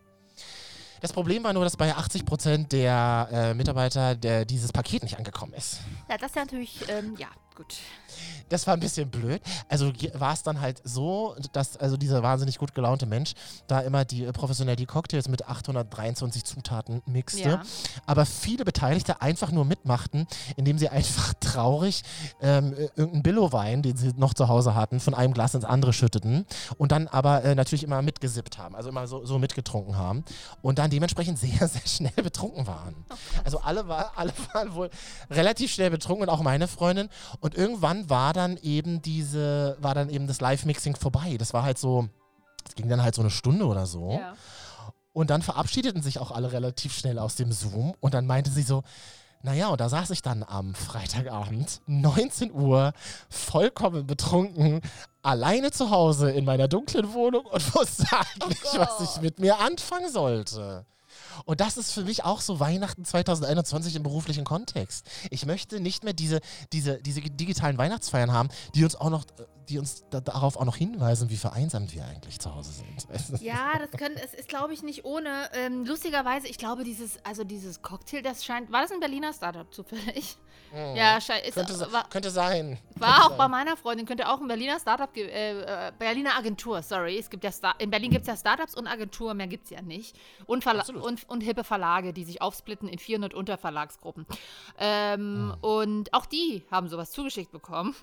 [1.00, 5.52] Das Problem war nur, dass bei 80% der äh, Mitarbeiter der, dieses Paket nicht angekommen
[5.54, 5.80] ist.
[6.08, 7.26] ja, das ist ja natürlich, ähm, ja,
[7.62, 7.76] gut.
[8.48, 9.40] Das war ein bisschen blöd.
[9.68, 13.32] Also war es dann halt so, dass also dieser wahnsinnig gut gelaunte Mensch
[13.66, 17.48] da immer die äh, professionell die Cocktails mit 823 Zutaten mixte.
[17.48, 17.62] Ja.
[18.04, 22.02] Aber viele Beteiligte einfach nur mitmachten, indem sie einfach traurig
[22.42, 25.92] ähm, äh, irgendeinen Billo-Wein, den sie noch zu Hause hatten, von einem Glas ins andere
[25.92, 26.44] schütteten
[26.76, 30.24] und dann aber äh, natürlich immer mitgesippt haben, also immer so, so mitgetrunken haben
[30.60, 32.94] und dann dementsprechend sehr, sehr schnell betrunken waren.
[33.44, 34.90] Also alle, war, alle waren wohl
[35.30, 37.08] relativ schnell betrunken und auch meine Freundin.
[37.40, 41.36] Und irgendwann war dann eben diese, war dann eben das Live-Mixing vorbei.
[41.38, 42.08] Das war halt so,
[42.66, 44.12] es ging dann halt so eine Stunde oder so.
[44.12, 44.34] Ja.
[45.12, 47.94] Und dann verabschiedeten sich auch alle relativ schnell aus dem Zoom.
[48.00, 48.82] Und dann meinte sie so,
[49.42, 52.92] naja, und da saß ich dann am Freitagabend, 19 Uhr,
[53.28, 54.80] vollkommen betrunken,
[55.22, 60.10] alleine zu Hause in meiner dunklen Wohnung und wusste eigentlich, was ich mit mir anfangen
[60.10, 60.86] sollte.
[61.44, 65.06] Und das ist für mich auch so Weihnachten 2021 im beruflichen Kontext.
[65.30, 66.40] Ich möchte nicht mehr diese,
[66.72, 69.24] diese, diese digitalen Weihnachtsfeiern haben, die uns auch noch,
[69.68, 72.82] die uns da, darauf auch noch hinweisen, wie vereinsamt wir eigentlich zu Hause sind.
[73.42, 75.48] Ja, das können, es ist, glaube ich, nicht ohne.
[75.54, 79.72] Ähm, lustigerweise, ich glaube, dieses, also dieses Cocktail, das scheint, war das ein Berliner Startup
[79.72, 80.36] zufällig?
[80.74, 82.78] Ja, schei- ist, könnte, war, könnte sein.
[82.94, 83.38] war Könnte auch sein.
[83.38, 87.18] bei meiner Freundin, könnte auch ein Berliner Startup, äh, äh, Berliner Agentur, sorry.
[87.18, 89.70] Es gibt ja Star in Berlin gibt es ja Startups und Agentur, mehr gibt es
[89.70, 90.16] ja nicht.
[90.46, 91.02] Und, Verla Absolut.
[91.02, 94.26] und, und hippe Verlage, die sich aufsplitten in 400 Unterverlagsgruppen.
[94.78, 95.54] Ähm, Hm.
[95.60, 97.94] Und auch die haben sowas zugeschickt bekommen.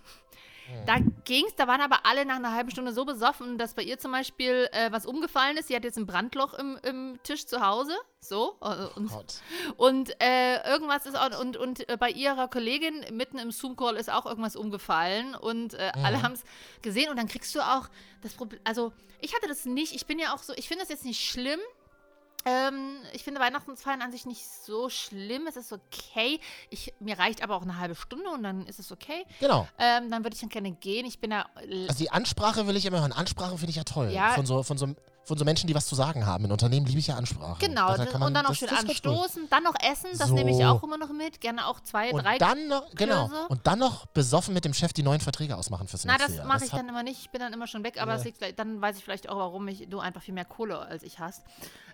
[0.68, 0.86] Hm.
[0.86, 3.98] Da ging's, da waren aber alle nach einer halben Stunde so besoffen, dass bei ihr
[3.98, 5.68] zum Beispiel äh, was umgefallen ist.
[5.68, 7.94] Sie hat jetzt ein Brandloch im, im Tisch zu Hause.
[8.20, 8.58] So.
[8.62, 9.42] äh, Und, Gott.
[9.78, 14.12] und äh, irgendwas ist auch, und, und äh, bei ihrer Kollegin mitten im Zoom-Call ist
[14.12, 16.44] auch irgendwas umgefallen und äh, alle haben es
[16.82, 17.90] gesehen und dann kriegst du auch
[18.22, 20.90] das Problem, also ich hatte das nicht, ich bin ja auch so, ich finde das
[20.90, 21.60] jetzt nicht schlimm.
[22.46, 25.48] Ähm, ich finde Weihnachtsfeiern an sich nicht so schlimm.
[25.48, 26.40] Es ist okay.
[26.70, 29.26] Ich, mir reicht aber auch eine halbe Stunde und dann ist es okay.
[29.40, 29.68] Genau.
[29.78, 31.06] Ähm, dann würde ich dann gerne gehen.
[31.06, 31.48] Ich bin da.
[31.56, 33.12] Also die Ansprache will ich immer hören.
[33.12, 34.12] Ansprache finde ich ja toll.
[34.12, 34.34] Ja.
[34.34, 34.88] Von, so, von, so,
[35.30, 36.44] von so Menschen, die was zu sagen haben.
[36.46, 37.66] In Unternehmen liebe ich ja Ansprache.
[37.66, 40.34] Genau, Da das, und dann auch das- schön das anstoßen, dann noch essen, das So.
[40.36, 41.40] nehme ich auch immer noch mit.
[41.40, 42.38] Gerne auch zwei, Und drei.
[42.38, 43.30] dann noch, genau.
[43.48, 46.38] Und dann noch besoffen mit dem Chef die neuen Verträge ausmachen fürs Na, nächste das
[46.40, 46.48] Jahr.
[46.48, 47.22] mache ich dann immer nicht.
[47.22, 48.24] Ich bin dann immer schon weg, aber Nee.
[48.24, 51.04] das vielleicht- dann weiß ich vielleicht auch, warum ich, du einfach viel mehr Kohle als
[51.04, 51.44] ich hast.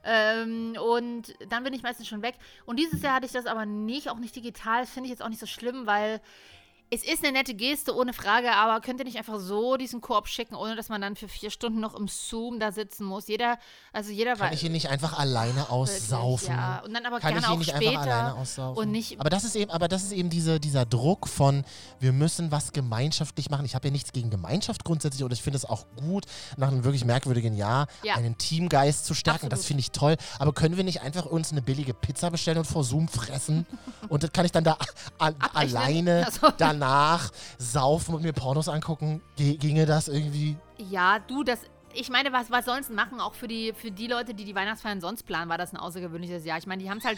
[0.03, 2.35] Ähm, und dann bin ich meistens schon weg.
[2.65, 4.85] Und dieses Jahr hatte ich das aber nicht, auch nicht digital.
[4.85, 6.21] Finde ich jetzt auch nicht so schlimm, weil
[6.91, 10.27] es ist eine nette Geste, ohne Frage, aber könnt ihr nicht einfach so diesen Korb
[10.27, 13.27] schicken, ohne dass man dann für vier Stunden noch im Zoom da sitzen muss?
[13.27, 13.57] Jeder,
[13.91, 16.49] also jeder Kann ich ihn nicht einfach alleine aussaufen?
[16.53, 17.89] Ja, und dann aber Kann gerne ich ihn auch nicht später.
[17.99, 18.83] einfach alleine aussaufen?
[18.83, 21.65] und nicht- aber das ist eben, aber das ist eben diese, dieser Druck von,
[21.99, 23.65] wir müssen was gemeinschaftlich machen.
[23.65, 26.25] Ich habe ja nichts gegen Gemeinschaft grundsätzlich und ich finde es auch gut,
[26.57, 28.13] nach einem wirklich merkwürdigen Jahr Ja.
[28.15, 29.49] einen Teamgeist zu stärken.
[29.49, 29.67] Das Absolut.
[29.67, 30.17] finde ich toll.
[30.39, 33.65] Aber können wir nicht einfach uns eine billige Pizza bestellen und vor Zoom fressen?
[34.09, 34.77] und das kann ich dann da
[35.53, 39.21] alleine Also- danach saufen und mir Pornos angucken?
[39.35, 40.57] Ge ginge das irgendwie?
[40.77, 41.59] Ja, du, das.
[41.93, 43.19] Ich meine, was, was sollen sie machen?
[43.21, 46.43] Auch für die, für die Leute, die die Weihnachtsfeiern sonst planen, war das ein außergewöhnliches
[46.45, 46.57] Jahr.
[46.57, 47.17] Ich meine, die haben es halt,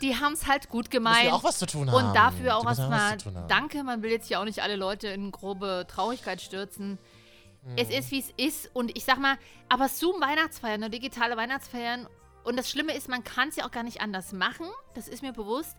[0.00, 1.24] die haben es halt gut Müssen gemeint.
[1.24, 2.06] wir auch was zu tun haben.
[2.08, 3.44] und dafür auch müssen erstmal.
[3.48, 3.84] Danke.
[3.84, 6.98] Man will jetzt hier auch nicht alle Leute in grobe Traurigkeit stürzen.
[7.76, 7.94] Es Mhm.
[7.94, 8.70] ist, wie es ist.
[8.74, 9.36] Und ich sag mal,
[9.68, 12.08] aber Zoom-Weihnachtsfeiern, ne, digitale Weihnachtsfeiern.
[12.42, 14.66] Und das Schlimme ist, man kann es ja auch gar nicht anders machen.
[14.94, 15.76] Das ist mir bewusst.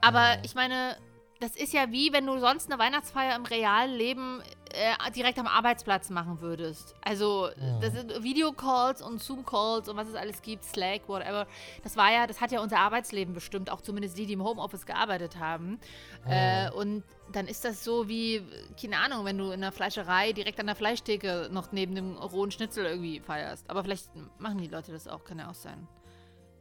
[0.00, 0.96] Aber ich meine,
[1.40, 4.40] das ist ja wie, wenn du sonst eine Weihnachtsfeier im realen Leben
[4.72, 6.94] äh, direkt am Arbeitsplatz machen würdest.
[7.02, 7.48] Also,
[7.80, 11.46] das sind Videocalls und Zoom-Calls und was es alles gibt, Slack, whatever.
[11.82, 14.86] Das war ja, das hat ja unser Arbeitsleben bestimmt, auch zumindest die, die im Homeoffice
[14.86, 15.78] gearbeitet haben.
[16.26, 18.42] Äh, und dann ist das so wie,
[18.80, 22.50] keine Ahnung, wenn du in der Fleischerei direkt an der Fleischtheke noch neben dem rohen
[22.50, 23.68] Schnitzel irgendwie feierst.
[23.68, 24.08] Aber vielleicht
[24.38, 25.86] machen die Leute das auch, kann ja auch sein.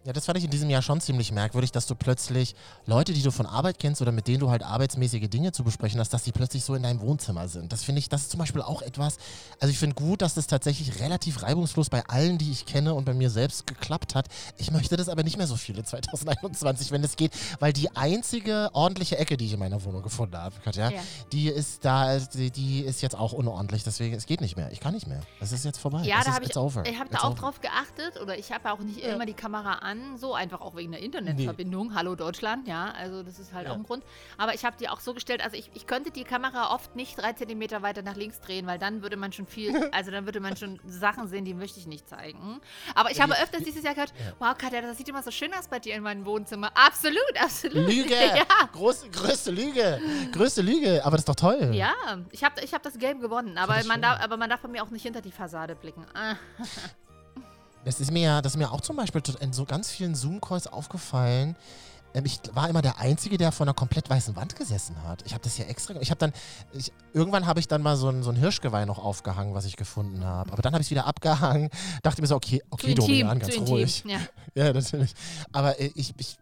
[0.06, 3.22] Ja, das fand ich in diesem Jahr schon ziemlich merkwürdig, dass du plötzlich Leute, die
[3.22, 6.24] du von Arbeit kennst oder mit denen du halt arbeitsmäßige Dinge zu besprechen hast, dass
[6.24, 7.72] die plötzlich so in deinem Wohnzimmer sind.
[7.72, 9.16] Das finde ich, das ist zum Beispiel auch etwas,
[9.62, 13.06] also ich finde gut, dass das tatsächlich relativ reibungslos bei allen, die ich kenne und
[13.06, 14.28] bei mir selbst geklappt hat.
[14.58, 17.32] Ich möchte das aber nicht mehr so viele 2021, wenn es geht,
[17.62, 21.00] weil die einzige ordentliche Ecke, die ich in meiner Wohnung gefunden habe, Katja, Ja.
[21.32, 24.70] die ist da, die, die ist jetzt auch unordentlich, deswegen, es geht nicht mehr.
[24.74, 25.22] Ich kann nicht mehr.
[25.40, 26.02] Es ist jetzt vorbei.
[26.04, 26.86] Ja, es da habe ich, over.
[26.86, 27.36] ich habe da auch over.
[27.36, 30.92] drauf geachtet oder ich habe auch nicht immer die Kamera an, so einfach auch wegen
[30.92, 31.96] der Internetverbindung.
[31.96, 33.74] Hallo Deutschland, ja, also das ist halt Ja.
[33.74, 34.04] auch ein Grund.
[34.38, 37.18] Aber ich habe die auch so gestellt, also ich, ich könnte die Kamera oft nicht
[37.22, 40.40] drei Zentimeter weiter nach links drehen, weil dann würde man schon viel, also dann würde
[40.40, 42.60] man schon Sachen sehen, die möchte ich nicht zeigen.
[42.96, 45.68] Aber ich habe öfters dieses Jahr gehört, wow Katja, das sieht immer so schön aus
[45.68, 46.72] bei dir in meinem Wohnzimmer.
[46.76, 47.88] Absolut, absolut.
[47.88, 48.14] Lüge!
[48.16, 48.46] ja.
[48.74, 50.00] Groß, größte Lüge!
[50.32, 51.02] Größte Lüge!
[51.06, 51.72] Aber das ist doch toll.
[51.74, 51.94] Ja,
[52.32, 54.84] ich habe ich hab das Game gewonnen, aber man, darf, aber man darf bei mir
[54.84, 56.06] auch nicht hinter die Fassade blicken.
[57.86, 60.68] Das ist mir ja, das ist mir auch zum Beispiel in so ganz vielen Zoom-Calls
[60.68, 61.56] aufgefallen.
[62.14, 65.24] Ähm, Ich war immer der Einzige, der vor einer komplett weißen Wand gesessen hat.
[65.26, 65.96] Ich habe das ja extra.
[66.00, 66.32] Ich habe dann.
[66.74, 69.76] Ich, irgendwann habe ich dann mal so ein, so ein Hirschgeweih noch aufgehangen, was ich
[69.76, 70.52] gefunden habe.
[70.52, 71.70] Aber dann habe ich es wieder abgehangen.
[72.04, 74.04] Dachte mir so, okay, okay, Dorian, ganz ruhig.
[74.06, 74.20] Ja.
[74.56, 75.14] Ja, natürlich.
[75.52, 76.38] Aber äh, ich, ich,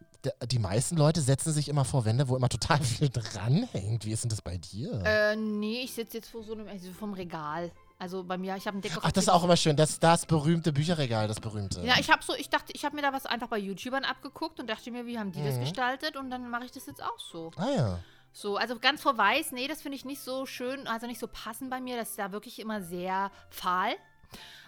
[0.52, 4.06] die meisten Leute setzen sich immer vor Wände, wo immer total viel dranhängt.
[4.06, 5.02] Wie ist denn das bei dir?
[5.06, 7.72] Äh, nee, ich sitze jetzt vor so einem, also vom Regal.
[8.02, 9.08] Also bei mir, ich habe ein dekoratives...
[9.08, 9.76] Ach, das ist auch immer schön.
[9.76, 11.82] Das, das berühmte Bücherregal, das berühmte.
[11.86, 14.60] Ja, ich habe so, ich dachte, ich habe mir da was einfach bei YouTubern abgeguckt
[14.60, 15.62] und dachte mir, wie haben die das Mhm.
[15.62, 17.52] gestaltet und dann mache ich das jetzt auch so.
[17.58, 18.00] ah ja.
[18.34, 21.28] So, also ganz vor weiß, nee, das finde ich nicht so schön, also nicht so
[21.28, 21.96] passend bei mir.
[21.96, 23.94] Das ist da wirklich immer sehr fahl.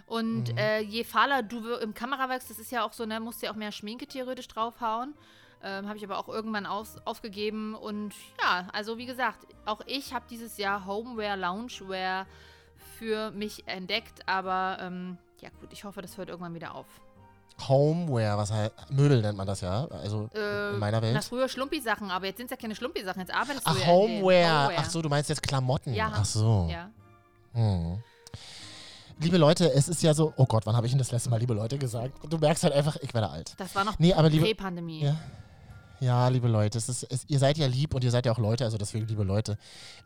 [0.05, 0.57] Und Mhm.
[0.57, 3.51] äh, je fahler du im Kamerawerk, das ist ja auch so, ne, musst du ja
[3.51, 5.15] auch mehr Schminke theoretisch draufhauen.
[5.63, 7.73] Ähm, habe ich aber auch irgendwann aus, aufgegeben.
[7.73, 12.27] Und ja, also wie gesagt, auch ich habe dieses Jahr Homeware, Loungewear
[12.97, 14.27] für mich entdeckt.
[14.27, 16.85] Aber ähm, ja gut, ich hoffe, das hört irgendwann wieder auf.
[17.67, 18.71] Homeware, was heißt.
[18.89, 19.85] Möbel nennt man das ja.
[19.85, 21.23] Also Äh, in meiner Na, Welt.
[21.23, 23.19] früher Schlumpi-Sachen, aber jetzt sind es ja keine Schlumpi-Sachen.
[23.21, 24.21] Jetzt arbeitest du Ach, ja in denen.
[24.23, 24.73] Homeware.
[24.77, 25.93] Ach so, du meinst jetzt Klamotten.
[25.93, 26.11] Ja.
[26.15, 26.67] Ach so.
[26.71, 26.89] Ja.
[27.53, 27.99] Hm.
[29.19, 30.33] Liebe Leute, es ist ja so.
[30.37, 32.17] Oh Gott, wann habe ich denn das letzte Mal liebe Leute gesagt?
[32.27, 33.53] Du merkst halt einfach, ich werde alt.
[33.57, 34.43] Das war noch Nee, aber liebe.
[34.45, 35.03] Prä-Pandemie.
[35.03, 35.15] Ja.
[35.99, 38.37] Ja, liebe Leute, es ist, es, ihr seid ja lieb und ihr seid ja auch
[38.37, 39.57] Leute, also deswegen liebe Leute.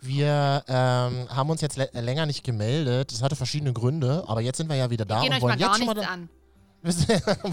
[0.02, 3.12] Wir ähm, haben uns jetzt lä- länger nicht gemeldet.
[3.12, 5.78] Das hatte verschiedene Gründe, aber jetzt sind wir ja wieder da Gehen und wollen jetzt,
[5.78, 6.30] schon mal an.
[6.84, 6.92] wir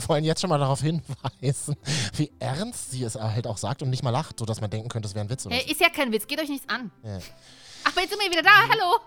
[0.08, 1.76] wollen jetzt schon mal darauf hinweisen,
[2.16, 5.08] wie ernst sie es halt auch sagt und nicht mal lacht, sodass man denken könnte,
[5.08, 6.90] es wäre ein Witz oder Hey, ist ja kein Witz, geht euch nichts an.
[7.02, 7.18] Ja.
[7.86, 8.98] Ach, jetzt sind wir wieder da, hallo.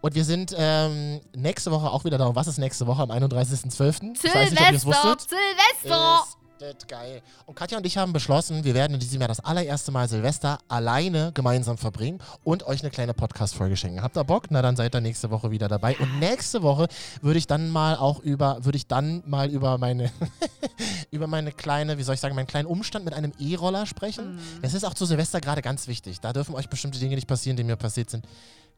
[0.00, 2.26] Und wir sind ähm, nächste Woche auch wieder da.
[2.26, 4.16] Und was ist nächste Woche am 31.12.?
[4.24, 5.30] Ich weiß nicht, ob ihr es Silvester, wusstet.
[5.30, 6.24] Silvester.
[6.26, 7.22] Ist das geil.
[7.46, 10.58] Und Katja und ich haben beschlossen, wir werden in diesem Jahr das allererste Mal Silvester
[10.68, 14.02] alleine gemeinsam verbringen und euch eine kleine Podcast-Folge schenken.
[14.02, 14.46] Habt ihr Bock?
[14.50, 15.96] Na, dann seid ihr nächste Woche wieder dabei.
[15.98, 16.88] Und nächste Woche
[17.22, 20.10] würde ich dann mal auch über, würde ich dann mal über meine,
[21.10, 24.36] über meine kleine, wie soll ich sagen, meinen kleinen Umstand mit einem E-Roller sprechen.
[24.36, 24.62] Mhm.
[24.62, 26.20] Das ist auch zu Silvester gerade ganz wichtig.
[26.20, 28.26] Da dürfen euch bestimmte Dinge nicht passieren, die mir passiert sind.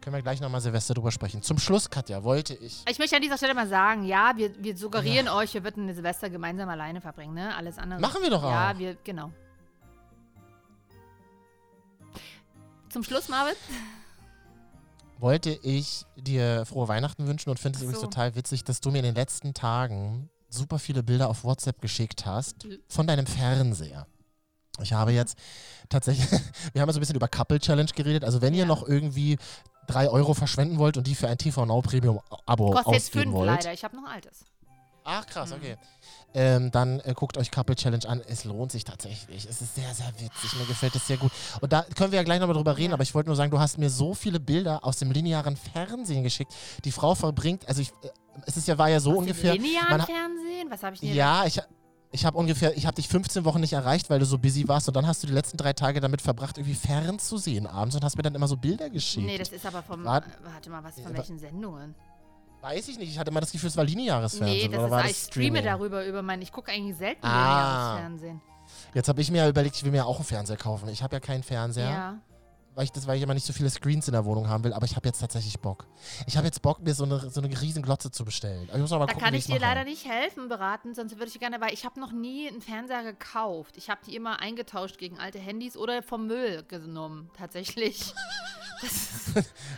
[0.01, 1.43] Können wir gleich nochmal Silvester drüber sprechen.
[1.43, 2.83] Zum Schluss, Katja, wollte ich.
[2.89, 5.95] Ich möchte an dieser Stelle mal sagen, ja, wir, wir suggerieren euch, wir würden eine
[5.95, 7.55] Silvester gemeinsam alleine verbringen, ne?
[7.55, 8.01] Alles andere.
[8.01, 8.79] Machen wir doch Ja, auch.
[8.79, 9.31] wir, genau.
[12.89, 13.55] Zum Schluss, Marvin.
[15.19, 18.07] wollte ich dir frohe Weihnachten wünschen und finde es Ach übrigens so.
[18.07, 22.25] total witzig, dass du mir in den letzten Tagen super viele Bilder auf WhatsApp geschickt
[22.27, 22.79] hast Mhm.
[22.89, 24.07] von deinem Fernseher.
[24.83, 25.37] Ich habe jetzt
[25.91, 26.29] tatsächlich,
[26.73, 28.25] wir haben ja so ein bisschen über Couple Challenge geredet.
[28.25, 28.67] Also wenn ihr Ja.
[28.67, 29.37] noch irgendwie
[29.91, 33.23] drei Euro verschwenden wollt und die für ein TV Now Premium Abo Kostet jetzt ausgeben
[33.25, 33.47] fünf wollt.
[33.51, 33.73] leider.
[33.73, 34.45] Ich habe noch altes.
[35.05, 35.57] Ach krass, Mhm.
[35.57, 35.77] okay.
[36.33, 38.21] Ähm, dann äh, guckt euch Couple Challenge an.
[38.29, 39.47] Es lohnt sich tatsächlich.
[39.49, 40.55] Es ist sehr, sehr witzig.
[40.59, 41.33] Mir gefällt es sehr gut.
[41.61, 42.95] Und da können wir ja gleich nochmal drüber reden, Ja.
[42.95, 46.23] aber ich wollte nur sagen, du hast mir so viele Bilder aus dem linearen Fernsehen
[46.23, 46.53] geschickt.
[46.85, 48.09] Die Frau verbringt, also ich, äh,
[48.47, 49.55] es ist ja, war ja so Aus dem ungefähr.
[49.55, 50.71] Linearen man ha- Fernsehen?
[50.71, 51.15] Was habe ich denn?
[51.15, 51.61] Ja, ich,
[52.13, 54.89] ich habe ungefähr, ich habe dich 15 Wochen nicht erreicht, weil du so busy warst
[54.89, 58.17] und dann hast du die letzten drei Tage damit verbracht, irgendwie fernzusehen abends und hast
[58.17, 59.27] mir dann immer so Bilder geschickt.
[59.27, 60.03] Nee, das ist aber vom.
[60.03, 61.95] Äh, warte mal, was von wa- welchen Sendungen?
[62.63, 64.71] Weiß ich nicht, ich hatte immer das Gefühl, es war lineares Fernsehen.
[64.71, 65.65] Nee, das oder ist, war ich streame Streaming?
[65.65, 66.43] darüber über mein.
[66.43, 67.31] Ich gucke eigentlich selten Ah.
[67.97, 68.41] lineares Fernsehen.
[68.95, 70.89] Jetzt habe ich mir ja überlegt, ich will mir auch einen Fernseher kaufen.
[70.89, 71.91] Ich habe ja keinen Fernseher.
[71.91, 72.19] Ja.
[72.75, 74.73] Weil ich, das, weil ich immer nicht so viele Screens in der Wohnung haben will,
[74.73, 75.87] aber ich habe jetzt tatsächlich Bock.
[76.27, 78.69] Ich habe jetzt Bock, mir so eine, so eine riesen Glotze zu bestellen.
[78.69, 79.63] Aber ich muss aber Da gucken, kann ich dir mache.
[79.63, 83.03] leider nicht helfen, beraten, sonst würde ich gerne, weil ich habe noch nie einen Fernseher
[83.03, 83.77] gekauft.
[83.77, 88.15] Ich habe die immer eingetauscht gegen alte Handys oder vom Müll genommen, tatsächlich.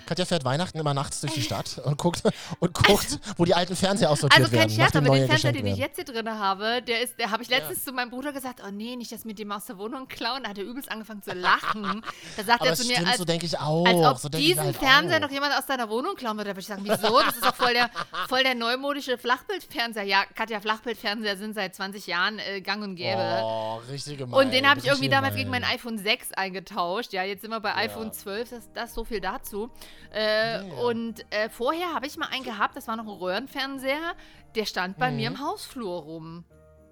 [0.07, 2.23] Katja fährt Weihnachten immer nachts durch die Stadt und guckt,
[2.61, 4.77] und guckt wo die alten Fernseher aussortiert Also kein werden.
[4.77, 5.81] Scherz, aber den Fernseher, den ich werden.
[5.81, 8.71] jetzt hier drin habe, der ist, der habe ich letztens zu meinem Bruder gesagt, oh
[8.71, 10.43] nee, nicht das mit dem aus der Wohnung klauen.
[10.43, 12.03] Da hat er übelst angefangen zu lachen.
[12.37, 13.87] Da sagt Aber er es zu mir, stimmt, als, so denke ich auch.
[13.87, 15.21] als ob so diesen halt Fernseher auch.
[15.23, 16.51] noch jemand aus deiner Wohnung klauen würde.
[16.51, 17.21] Da würde ich sagen, wieso?
[17.21, 17.91] Das ist doch voll der,
[18.29, 20.05] voll der neumodische Flachbildfernseher.
[20.05, 23.41] Ja, Katja, Flachbildfernseher sind seit 20 Jahren äh, gang und gäbe.
[23.43, 24.47] Oh, richtig gemein.
[24.47, 27.13] Und den habe ich irgendwie damals gegen mein iPhone 6 eingetauscht.
[27.13, 28.51] Ja, jetzt sind wir bei iPhone 12.
[28.51, 29.71] Das, das so viel dazu.
[30.13, 34.15] Äh, Und äh, vorher habe ich mal einen gehabt, das war noch ein Röhrenfernseher.
[34.55, 35.17] Der stand bei Mhm.
[35.17, 36.45] mir im Hausflur rum.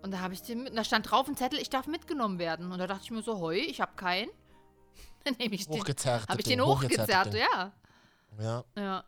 [0.02, 2.72] Und da habe ich den mit, da stand drauf ein Zettel, ich darf mitgenommen werden.
[2.72, 4.30] Und da dachte ich mir so, heu, ich habe keinen.
[5.24, 5.78] Dann nehme ich den.
[5.80, 6.28] Hochgezerrt.
[6.28, 7.72] Habe ich den hochgezerrt, ja.
[8.40, 8.64] ja.
[8.76, 9.04] ja.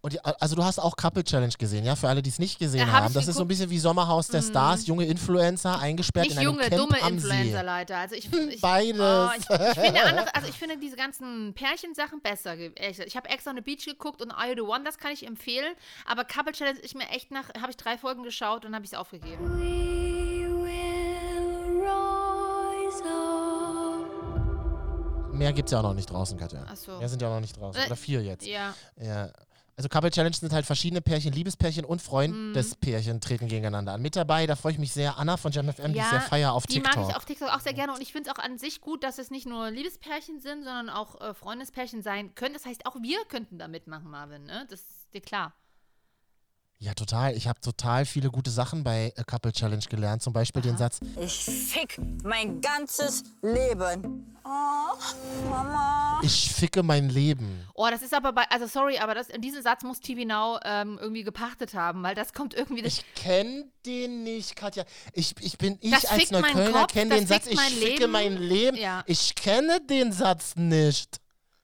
[0.00, 1.96] Und die, also du hast auch Couple Challenge gesehen, ja?
[1.96, 3.14] Für alle, die es nicht gesehen Ja, hab haben.
[3.14, 3.48] Das ist so ein geguckt.
[3.48, 3.48] Mhm.
[3.48, 7.18] bisschen wie Sommerhaus der Stars, junge Influencer eingesperrt Nicht in einem junge, Camp dumme am
[7.18, 7.28] See.
[7.28, 7.96] Influencer-Leiter.
[7.96, 9.00] Also ich, ich, Beides.
[9.00, 12.54] Oh, ich, ich finde anders, also ich finde diese ganzen Pärchensachen besser.
[12.56, 15.26] Ich habe extra on the Beach geguckt und Are You the One, das kann ich
[15.26, 15.74] empfehlen.
[16.06, 18.92] Aber Couple Challenge ist mir echt nach, habe ich drei Folgen geschaut und habe ich
[18.92, 19.58] es aufgegeben.
[25.32, 26.64] Mehr gibt es ja auch noch nicht draußen, Katja.
[26.68, 26.98] Ach so.
[26.98, 27.80] Mehr sind ja auch noch nicht draußen.
[27.80, 28.46] Äh, Oder vier jetzt.
[28.46, 28.74] Ja.
[28.96, 29.30] Ja.
[29.78, 34.02] Also Couple Challenge sind halt verschiedene Pärchen, Liebespärchen und Freundespärchen treten gegeneinander an.
[34.02, 36.66] Mit dabei, da freue ich mich sehr, Anna von JamFM, die ist sehr feier auf
[36.66, 36.96] die TikTok.
[36.96, 39.04] mag ich auf TikTok auch sehr gerne und ich finde es auch an sich gut,
[39.04, 42.54] dass es nicht nur Liebespärchen sind, sondern auch äh, Freundespärchen sein können.
[42.54, 44.66] Das heißt, auch wir könnten da mitmachen, Marvin, ne?
[44.68, 45.52] Das ist dir klar.
[46.80, 47.36] Ja, total.
[47.36, 50.22] Ich habe total viele gute Sachen bei A Couple Challenge gelernt.
[50.22, 54.36] Zum Beispiel den Satz, Ich fick mein ganzes Leben.
[54.44, 56.20] Oh, Mama.
[56.22, 57.66] ich ficke mein Leben.
[57.74, 60.98] Oh, das ist aber bei, also sorry, aber das, diesen Satz muss TV Now ähm,
[61.02, 62.80] irgendwie gepachtet haben, weil das kommt irgendwie.
[62.82, 64.84] Das, Ich kenne den nicht, Katja.
[65.12, 68.12] Ich, ich bin, ich Das als Neuköllner kenne den Satz, ich mein ficke Leben.
[68.12, 68.76] mein Leben.
[68.76, 69.02] Ja.
[69.06, 71.20] Ich kenne den Satz nicht.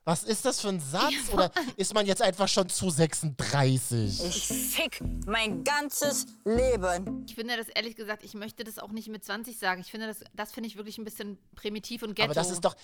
[0.06, 1.14] Was ist das für ein Satz?
[1.32, 4.22] Oder ist man jetzt einfach schon zu 36?
[4.22, 7.24] Ich fick mein ganzes Leben.
[7.26, 9.80] Ich finde das ehrlich gesagt, ich möchte das auch nicht mit 20 sagen.
[9.80, 12.26] Ich finde das, das finde ich wirklich ein bisschen primitiv und ghetto.
[12.26, 12.76] Aber das ist doch,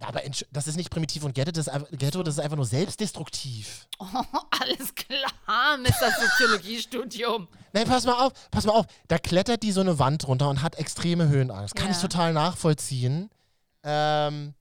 [0.00, 0.20] aber
[0.50, 3.86] das ist nicht primitiv und Ghetto, das ist einfach, Ghetto, das ist einfach nur selbstdestruktiv.
[4.00, 4.22] Oh,
[4.60, 6.10] alles klar, Mr.
[6.20, 7.48] Soziologiestudium.
[7.72, 8.86] Nein, pass mal auf, pass mal auf.
[9.08, 11.74] Da klettert die so eine Wand runter und hat extreme Höhenangst.
[11.74, 11.92] Kann Ja.
[11.92, 13.30] ich total nachvollziehen.
[13.82, 14.54] Ähm,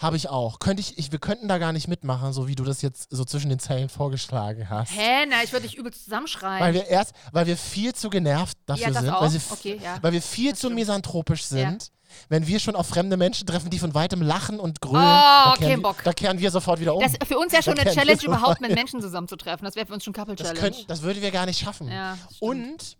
[0.00, 0.58] habe ich auch.
[0.58, 3.24] Könnte ich, ich, wir könnten da gar nicht mitmachen, so wie du das jetzt so
[3.24, 4.90] zwischen den Zeilen vorgeschlagen hast.
[4.92, 5.26] Hä?
[5.28, 6.60] Na, ich würde dich übelst zusammenschreien.
[6.60, 9.22] Weil wir erst, weil wir viel zu genervt dafür Ja, das sind, auch.
[9.22, 9.98] weil, Okay, ja.
[10.00, 10.74] weil wir viel zu stimmt.
[10.76, 11.90] misanthropisch sind.
[12.28, 15.54] Wenn wir schon auf fremde Menschen treffen, die von weitem lachen und grölen, Oh, da,
[15.56, 16.02] kein kehren, wir- Bock.
[16.02, 17.00] da kehren wir sofort wieder um.
[17.02, 19.64] das ist für uns ja schon eine Challenge, überhaupt mit Menschen zusammenzutreffen.
[19.64, 20.70] Das wäre für uns schon Couple Das, Challenge.
[20.72, 21.86] können, das würden wir gar nicht schaffen.
[21.88, 22.96] Ja, und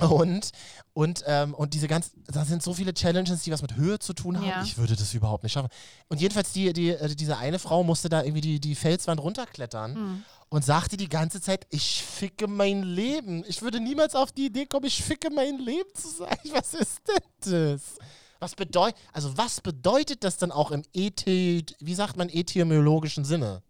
[0.00, 0.50] und
[0.92, 4.12] und ähm, und diese ganz, da sind so viele Challenges, die was mit Höhe zu
[4.12, 4.46] tun haben.
[4.46, 4.62] Ja.
[4.62, 5.68] Ich würde das überhaupt nicht schaffen.
[6.08, 9.94] Und jedenfalls die, die äh, diese eine Frau musste da irgendwie die, die Felswand runterklettern
[9.94, 10.24] Hm.
[10.48, 13.44] und sagte die ganze Zeit, ich ficke mein Leben.
[13.48, 16.40] Ich würde niemals auf die Idee kommen, ich ficke mein Leben zu sagen.
[16.52, 17.98] Was ist denn das?
[18.38, 23.62] Was bedeutet, also was bedeutet das dann auch im Ethi, wie sagt man, etymologischen Sinne?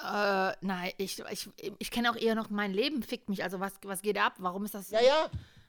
[0.00, 1.48] Äh, nein, ich, ich,
[1.78, 3.42] ich kenne auch eher noch mein Leben fickt mich.
[3.44, 4.34] Also was, was geht ab?
[4.38, 4.90] Warum ist das?
[4.90, 5.28] Ja, ja.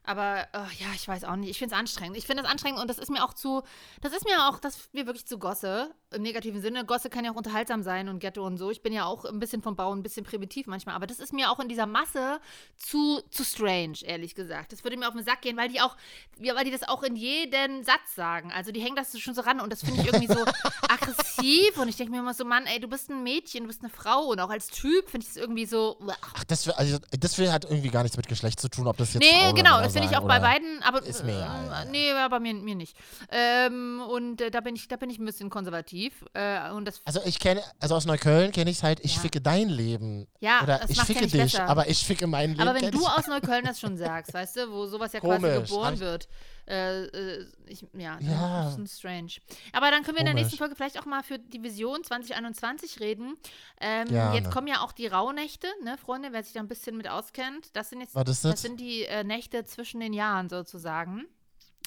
[0.10, 1.51] Aber äh, ja, ich weiß auch nicht.
[1.51, 2.18] Ich finde es anstrengend.
[2.18, 3.62] Ich finde es anstrengend und das ist mir auch zu,
[4.01, 6.84] das ist mir auch, das ist mir wirklich zu Gosse, im negativen Sinne.
[6.84, 8.72] Gosse kann ja auch unterhaltsam sein und Ghetto und so.
[8.72, 11.32] Ich bin ja auch ein bisschen vom Bau ein bisschen primitiv manchmal, aber das ist
[11.32, 12.39] mir auch in dieser Masse
[12.76, 14.72] zu, zu strange, ehrlich gesagt.
[14.72, 15.95] Das würde mir auf den Sack gehen, weil die auch,
[16.39, 18.51] ja, weil die das auch in jeden Satz sagen.
[18.51, 20.43] Also die hängen das schon so ran und das finde ich irgendwie so
[20.89, 23.82] aggressiv und ich denke mir immer so, Mann, ey, du bist ein Mädchen, du bist
[23.84, 25.99] eine Frau und auch als Typ finde ich das irgendwie so.
[26.22, 29.22] Ach, das, also, das hat irgendwie gar nichts mit Geschlecht zu tun, ob das jetzt
[29.22, 31.88] Nee, Frau oder genau, das finde ich auch bei beiden, aber Ist mir äh, egal.
[31.91, 32.95] nee, aber mir, mir nicht.
[33.32, 36.26] Ähm, und äh, da bin ich, da bin ich ein bisschen konservativ.
[36.34, 39.22] Äh, und das Also ich kenne, also aus Neukölln kenne ich es halt, ich Ja.
[39.22, 40.28] ficke dein Leben.
[40.39, 41.68] Ja, Oder das ich ja ficke dich, besser.
[41.68, 42.62] aber ich ficke mein Leben.
[42.68, 45.62] aber wenn du aus Neukölln das schon sagst, weißt du, wo sowas ja Komisch, quasi
[45.62, 46.26] geboren wird.
[46.26, 46.28] Äh,
[46.70, 48.63] äh, ich, ja, Ja.
[48.63, 49.32] das ist ein strange.
[49.74, 50.43] Aber dann können wir in der Komisch.
[50.43, 53.36] nächsten Folge vielleicht auch mal für die Vision 2021 reden.
[53.82, 57.09] Ähm, jetzt kommen ja auch die Rauhnächte, ne, Freunde, wer sich da ein bisschen mit
[57.09, 57.76] auskennt.
[57.76, 58.61] Das sind jetzt, das das?
[58.61, 61.26] sind die äh, Nächte zwischen den Jahren sozusagen.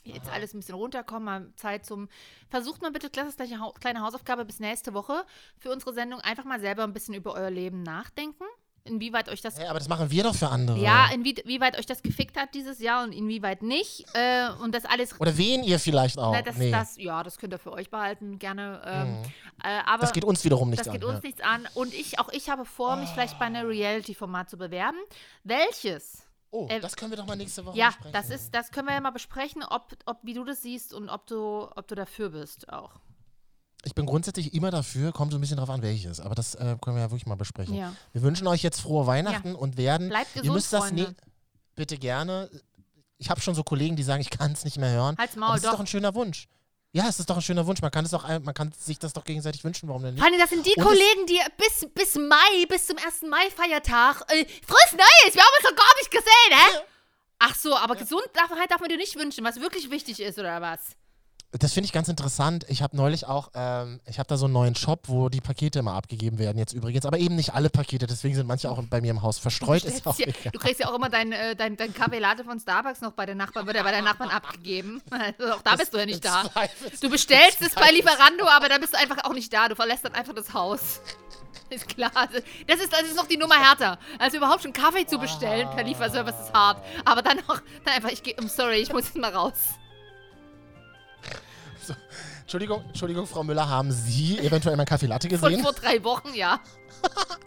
[0.05, 2.09] Jetzt alles ein bisschen runterkommen, mal Zeit zum.
[2.51, 5.25] Versucht mal bitte, das ist gleich eine kleine Hausaufgabe bis nächste Woche
[5.59, 8.43] für unsere Sendung, einfach mal selber ein bisschen über euer Leben nachdenken.
[8.85, 10.77] Inwieweit euch das Hä, aber das machen wir doch für andere.
[10.79, 14.05] ja, inwieweit euch das gefickt hat dieses Jahr und inwieweit nicht.
[14.15, 15.21] Äh, und das alles.
[15.21, 16.33] Oder wen ihr vielleicht auch.
[16.33, 16.71] Na, das, nee.
[16.73, 18.83] das, ja, das könnt ihr für euch behalten, gerne.
[18.85, 19.25] Ähm, Mhm.
[19.63, 21.11] äh, aber das geht uns wiederum nichts das geht an.
[21.11, 21.29] uns ja.
[21.29, 21.69] nichts an.
[21.75, 24.99] Und ich, auch ich habe vor, mich vielleicht bei einem Reality-Format zu bewerben.
[25.45, 26.25] Welches?
[26.51, 28.13] Oh, äh, das können wir doch mal nächste Woche Ja, besprechen.
[28.13, 31.09] das ist, das können wir ja mal besprechen, ob, ob wie du das siehst und
[31.09, 32.91] ob du, ob du dafür bist auch.
[33.85, 36.21] Ich bin grundsätzlich immer dafür, kommt so ein bisschen drauf an, welches.
[36.21, 37.75] Aber das äh, können wir ja wirklich mal besprechen.
[37.75, 37.93] Ja.
[38.13, 40.09] Wir wünschen euch jetzt frohe Weihnachten und werden.
[40.09, 41.15] Bleibt ihr gesund, müsst das Freunde.
[41.75, 42.49] bitte gerne.
[43.19, 45.17] Ich habe schon so Kollegen, die sagen, ich kann es nicht mehr hören.
[45.19, 45.81] Halt's Maul, Aber es ist doch.
[45.81, 46.49] ein schöner Wunsch.
[46.93, 47.81] Ja, es ist doch ein schöner Wunsch.
[47.81, 50.23] Man kann, es doch, man kann sich das doch gegenseitig wünschen, warum denn nicht?
[50.23, 53.23] Allem, das sind die Und Kollegen, die bis, bis Mai, bis zum 1.
[53.31, 56.79] Mai-Feiertag, äh, frohes Neues, wir haben uns doch gar nicht gesehen, hä?
[57.39, 60.81] Ach so, aber Gesundheit darf man dir nicht wünschen, was wirklich wichtig ist, oder was?
[61.59, 62.65] Das finde ich ganz interessant.
[62.69, 65.81] Ich habe neulich auch, ähm, ich habe da so einen neuen Shop, wo die Pakete
[65.81, 69.03] immer abgegeben werden jetzt übrigens, aber eben nicht alle Pakete, deswegen sind manche auch bei
[69.03, 69.85] mir im Haus verstreut.
[69.85, 72.59] Ist auch Ja, du kriegst ja auch immer dein, äh, dein, dein Kaffee Latte von
[72.59, 75.01] Starbucks noch bei den Nachbarn, wird ja bei deinen Nachbarn abgegeben.
[75.13, 76.45] Also auch da bist du ja nicht da.
[77.01, 79.69] Du bestellst es bei Lieferando, aber dann bist du einfach auch nicht da.
[79.69, 81.01] Du verlässt dann einfach das Haus.
[81.71, 82.11] Ist klar.
[82.67, 83.99] Das ist, das ist noch die Nummer härter.
[84.19, 86.83] Also überhaupt schon Kaffee zu bestellen per Lieferservice ist hart.
[87.05, 89.55] Aber dann noch, dann einfach, ich gehe, I'm sorry, ich muss jetzt mal raus.
[92.43, 95.63] Entschuldigung, Entschuldigung, Frau Müller, haben Sie eventuell meinen Kaffee Latte Von gesehen?
[95.63, 96.61] vor drei Wochen, ja.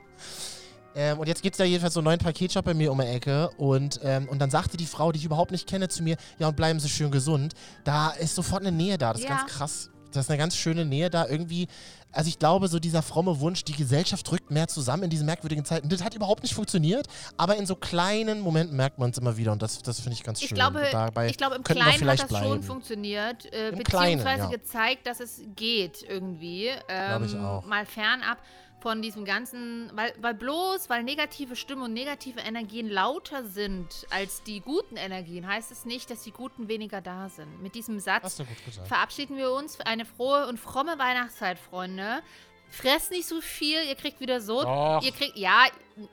[0.97, 3.05] Ähm, und jetzt gibt es da jedenfalls so einen neuen Paketshop bei mir um die
[3.05, 3.49] Ecke.
[3.57, 6.47] Und, ähm, und dann sagte die Frau, die ich überhaupt nicht kenne, zu mir, ja,
[6.47, 7.53] und bleiben Sie schön gesund.
[7.83, 9.11] Da ist sofort eine Nähe da.
[9.11, 9.35] Das ist Ja.
[9.35, 9.89] ganz krass.
[10.15, 11.67] Das ist eine ganz schöne Nähe da irgendwie.
[12.11, 15.65] Also ich glaube, so dieser fromme Wunsch, die Gesellschaft rückt mehr zusammen in diesen merkwürdigen
[15.65, 15.89] Zeiten.
[15.89, 19.51] Das hat überhaupt nicht funktioniert, aber in so kleinen Momenten merkt man es immer wieder
[19.51, 20.47] und das, das finde ich ganz schön.
[20.47, 22.63] Ich glaube, dabei ich glaube, im Kleinen hat vielleicht das schon bleiben.
[22.63, 24.47] funktioniert, äh, beziehungsweise Kleinen, ja.
[24.47, 26.67] gezeigt, dass es geht irgendwie.
[26.87, 27.65] Ähm, Glaube ich auch.
[27.65, 28.37] Mal fernab
[28.85, 34.43] von diesem ganzen, weil, weil bloß, weil negative Stimmen und negative Energien lauter sind als
[34.43, 37.63] die guten Energien, heißt es nicht, dass die guten weniger da sind.
[37.63, 38.43] Mit diesem Satz
[38.87, 42.21] verabschieden wir uns für eine frohe und fromme Weihnachtszeit, Freunde.
[42.69, 44.65] Fresst nicht so viel, ihr kriegt wieder Sod.
[44.65, 45.01] Doch.
[45.01, 45.65] Ihr kriegt, ja,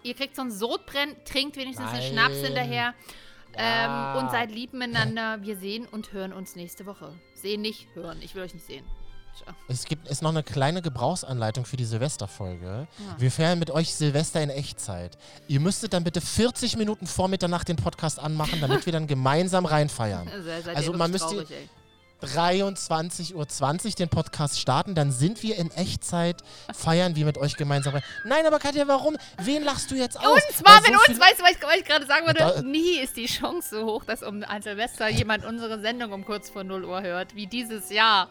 [0.03, 2.13] ihr kriegt sonst Sodbrennen, trinkt wenigstens einen Nein.
[2.31, 2.95] Schnaps hinterher.
[3.55, 4.15] Ja.
[4.15, 5.43] Ähm, und seid lieb miteinander.
[5.43, 7.13] Wir sehen und hören uns nächste Woche.
[7.35, 8.23] Sehen nicht, hören.
[8.23, 8.87] Ich will euch nicht sehen.
[9.69, 12.87] Es gibt ist noch eine kleine Gebrauchsanleitung für die Silvesterfolge.
[12.99, 13.17] Ja.
[13.19, 15.17] Wir feiern mit euch Silvester in Echtzeit.
[15.49, 19.67] Ihr müsstet dann bitte 40 Minuten vor Mitternacht den Podcast anmachen, damit wir dann gemeinsam
[19.67, 20.29] reinfeiern.
[20.43, 21.69] Also, Also man müsste traurig, ey.
[22.27, 27.95] 23.20 Uhr den Podcast starten, dann sind wir in Echtzeit, feiern wir mit euch gemeinsam
[27.95, 28.03] rein.
[28.25, 29.17] Nein, aber Katja, warum?
[29.39, 30.27] Wen lachst du jetzt aus?
[30.27, 32.65] Uns, Marvin, so uns, weißt du, was ich, ich gerade sagen würde?
[32.65, 36.51] Nie ist die Chance so hoch, dass um ein Silvester jemand unsere Sendung um kurz
[36.51, 38.29] vor 0 Uhr hört, wie dieses Jahr.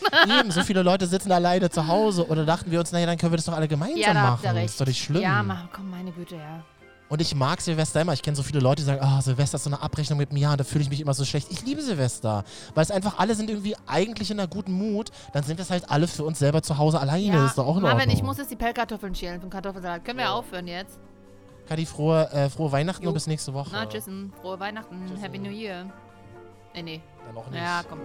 [0.40, 3.32] Eben, so viele Leute sitzen alleine zu Hause oder dachten wir uns, naja, dann können
[3.32, 4.56] wir das doch alle gemeinsam ja, da habt ihr machen.
[4.58, 4.70] recht.
[4.70, 5.22] Ist doch nicht schlimm.
[5.22, 6.62] Ja, mach, komm, meine Güte, ja.
[7.08, 8.14] Und ich mag Silvester immer.
[8.14, 10.40] Ich kenne so viele Leute, die sagen, ah, Silvester ist so eine Abrechnung mit mir
[10.40, 11.48] Jahr, da fühle ich mich immer so schlecht.
[11.50, 12.42] Ich liebe Silvester,
[12.74, 15.10] weil es einfach alle sind irgendwie eigentlich in einer guten Mut.
[15.32, 17.22] Dann sind wir es halt alle für uns selber zu Hause alleine.
[17.22, 18.16] ja, das ist doch auch in Marvin, Ordnung.
[18.16, 20.04] ich muss jetzt die Pellkartoffeln schälen vom Kartoffelsalat.
[20.04, 20.98] Können wir aufhören jetzt?
[21.68, 23.10] Kadi, frohe, äh, frohe Weihnachten Jo.
[23.10, 23.70] und bis nächste Woche.
[23.72, 24.32] Na, tschüssen.
[24.40, 25.00] Frohe Weihnachten.
[25.06, 25.22] Tschüssen.
[25.22, 25.86] Happy New Year.
[26.74, 27.00] Nee, nee.
[27.26, 27.60] Dann noch nicht.
[27.60, 28.00] Ja, komm.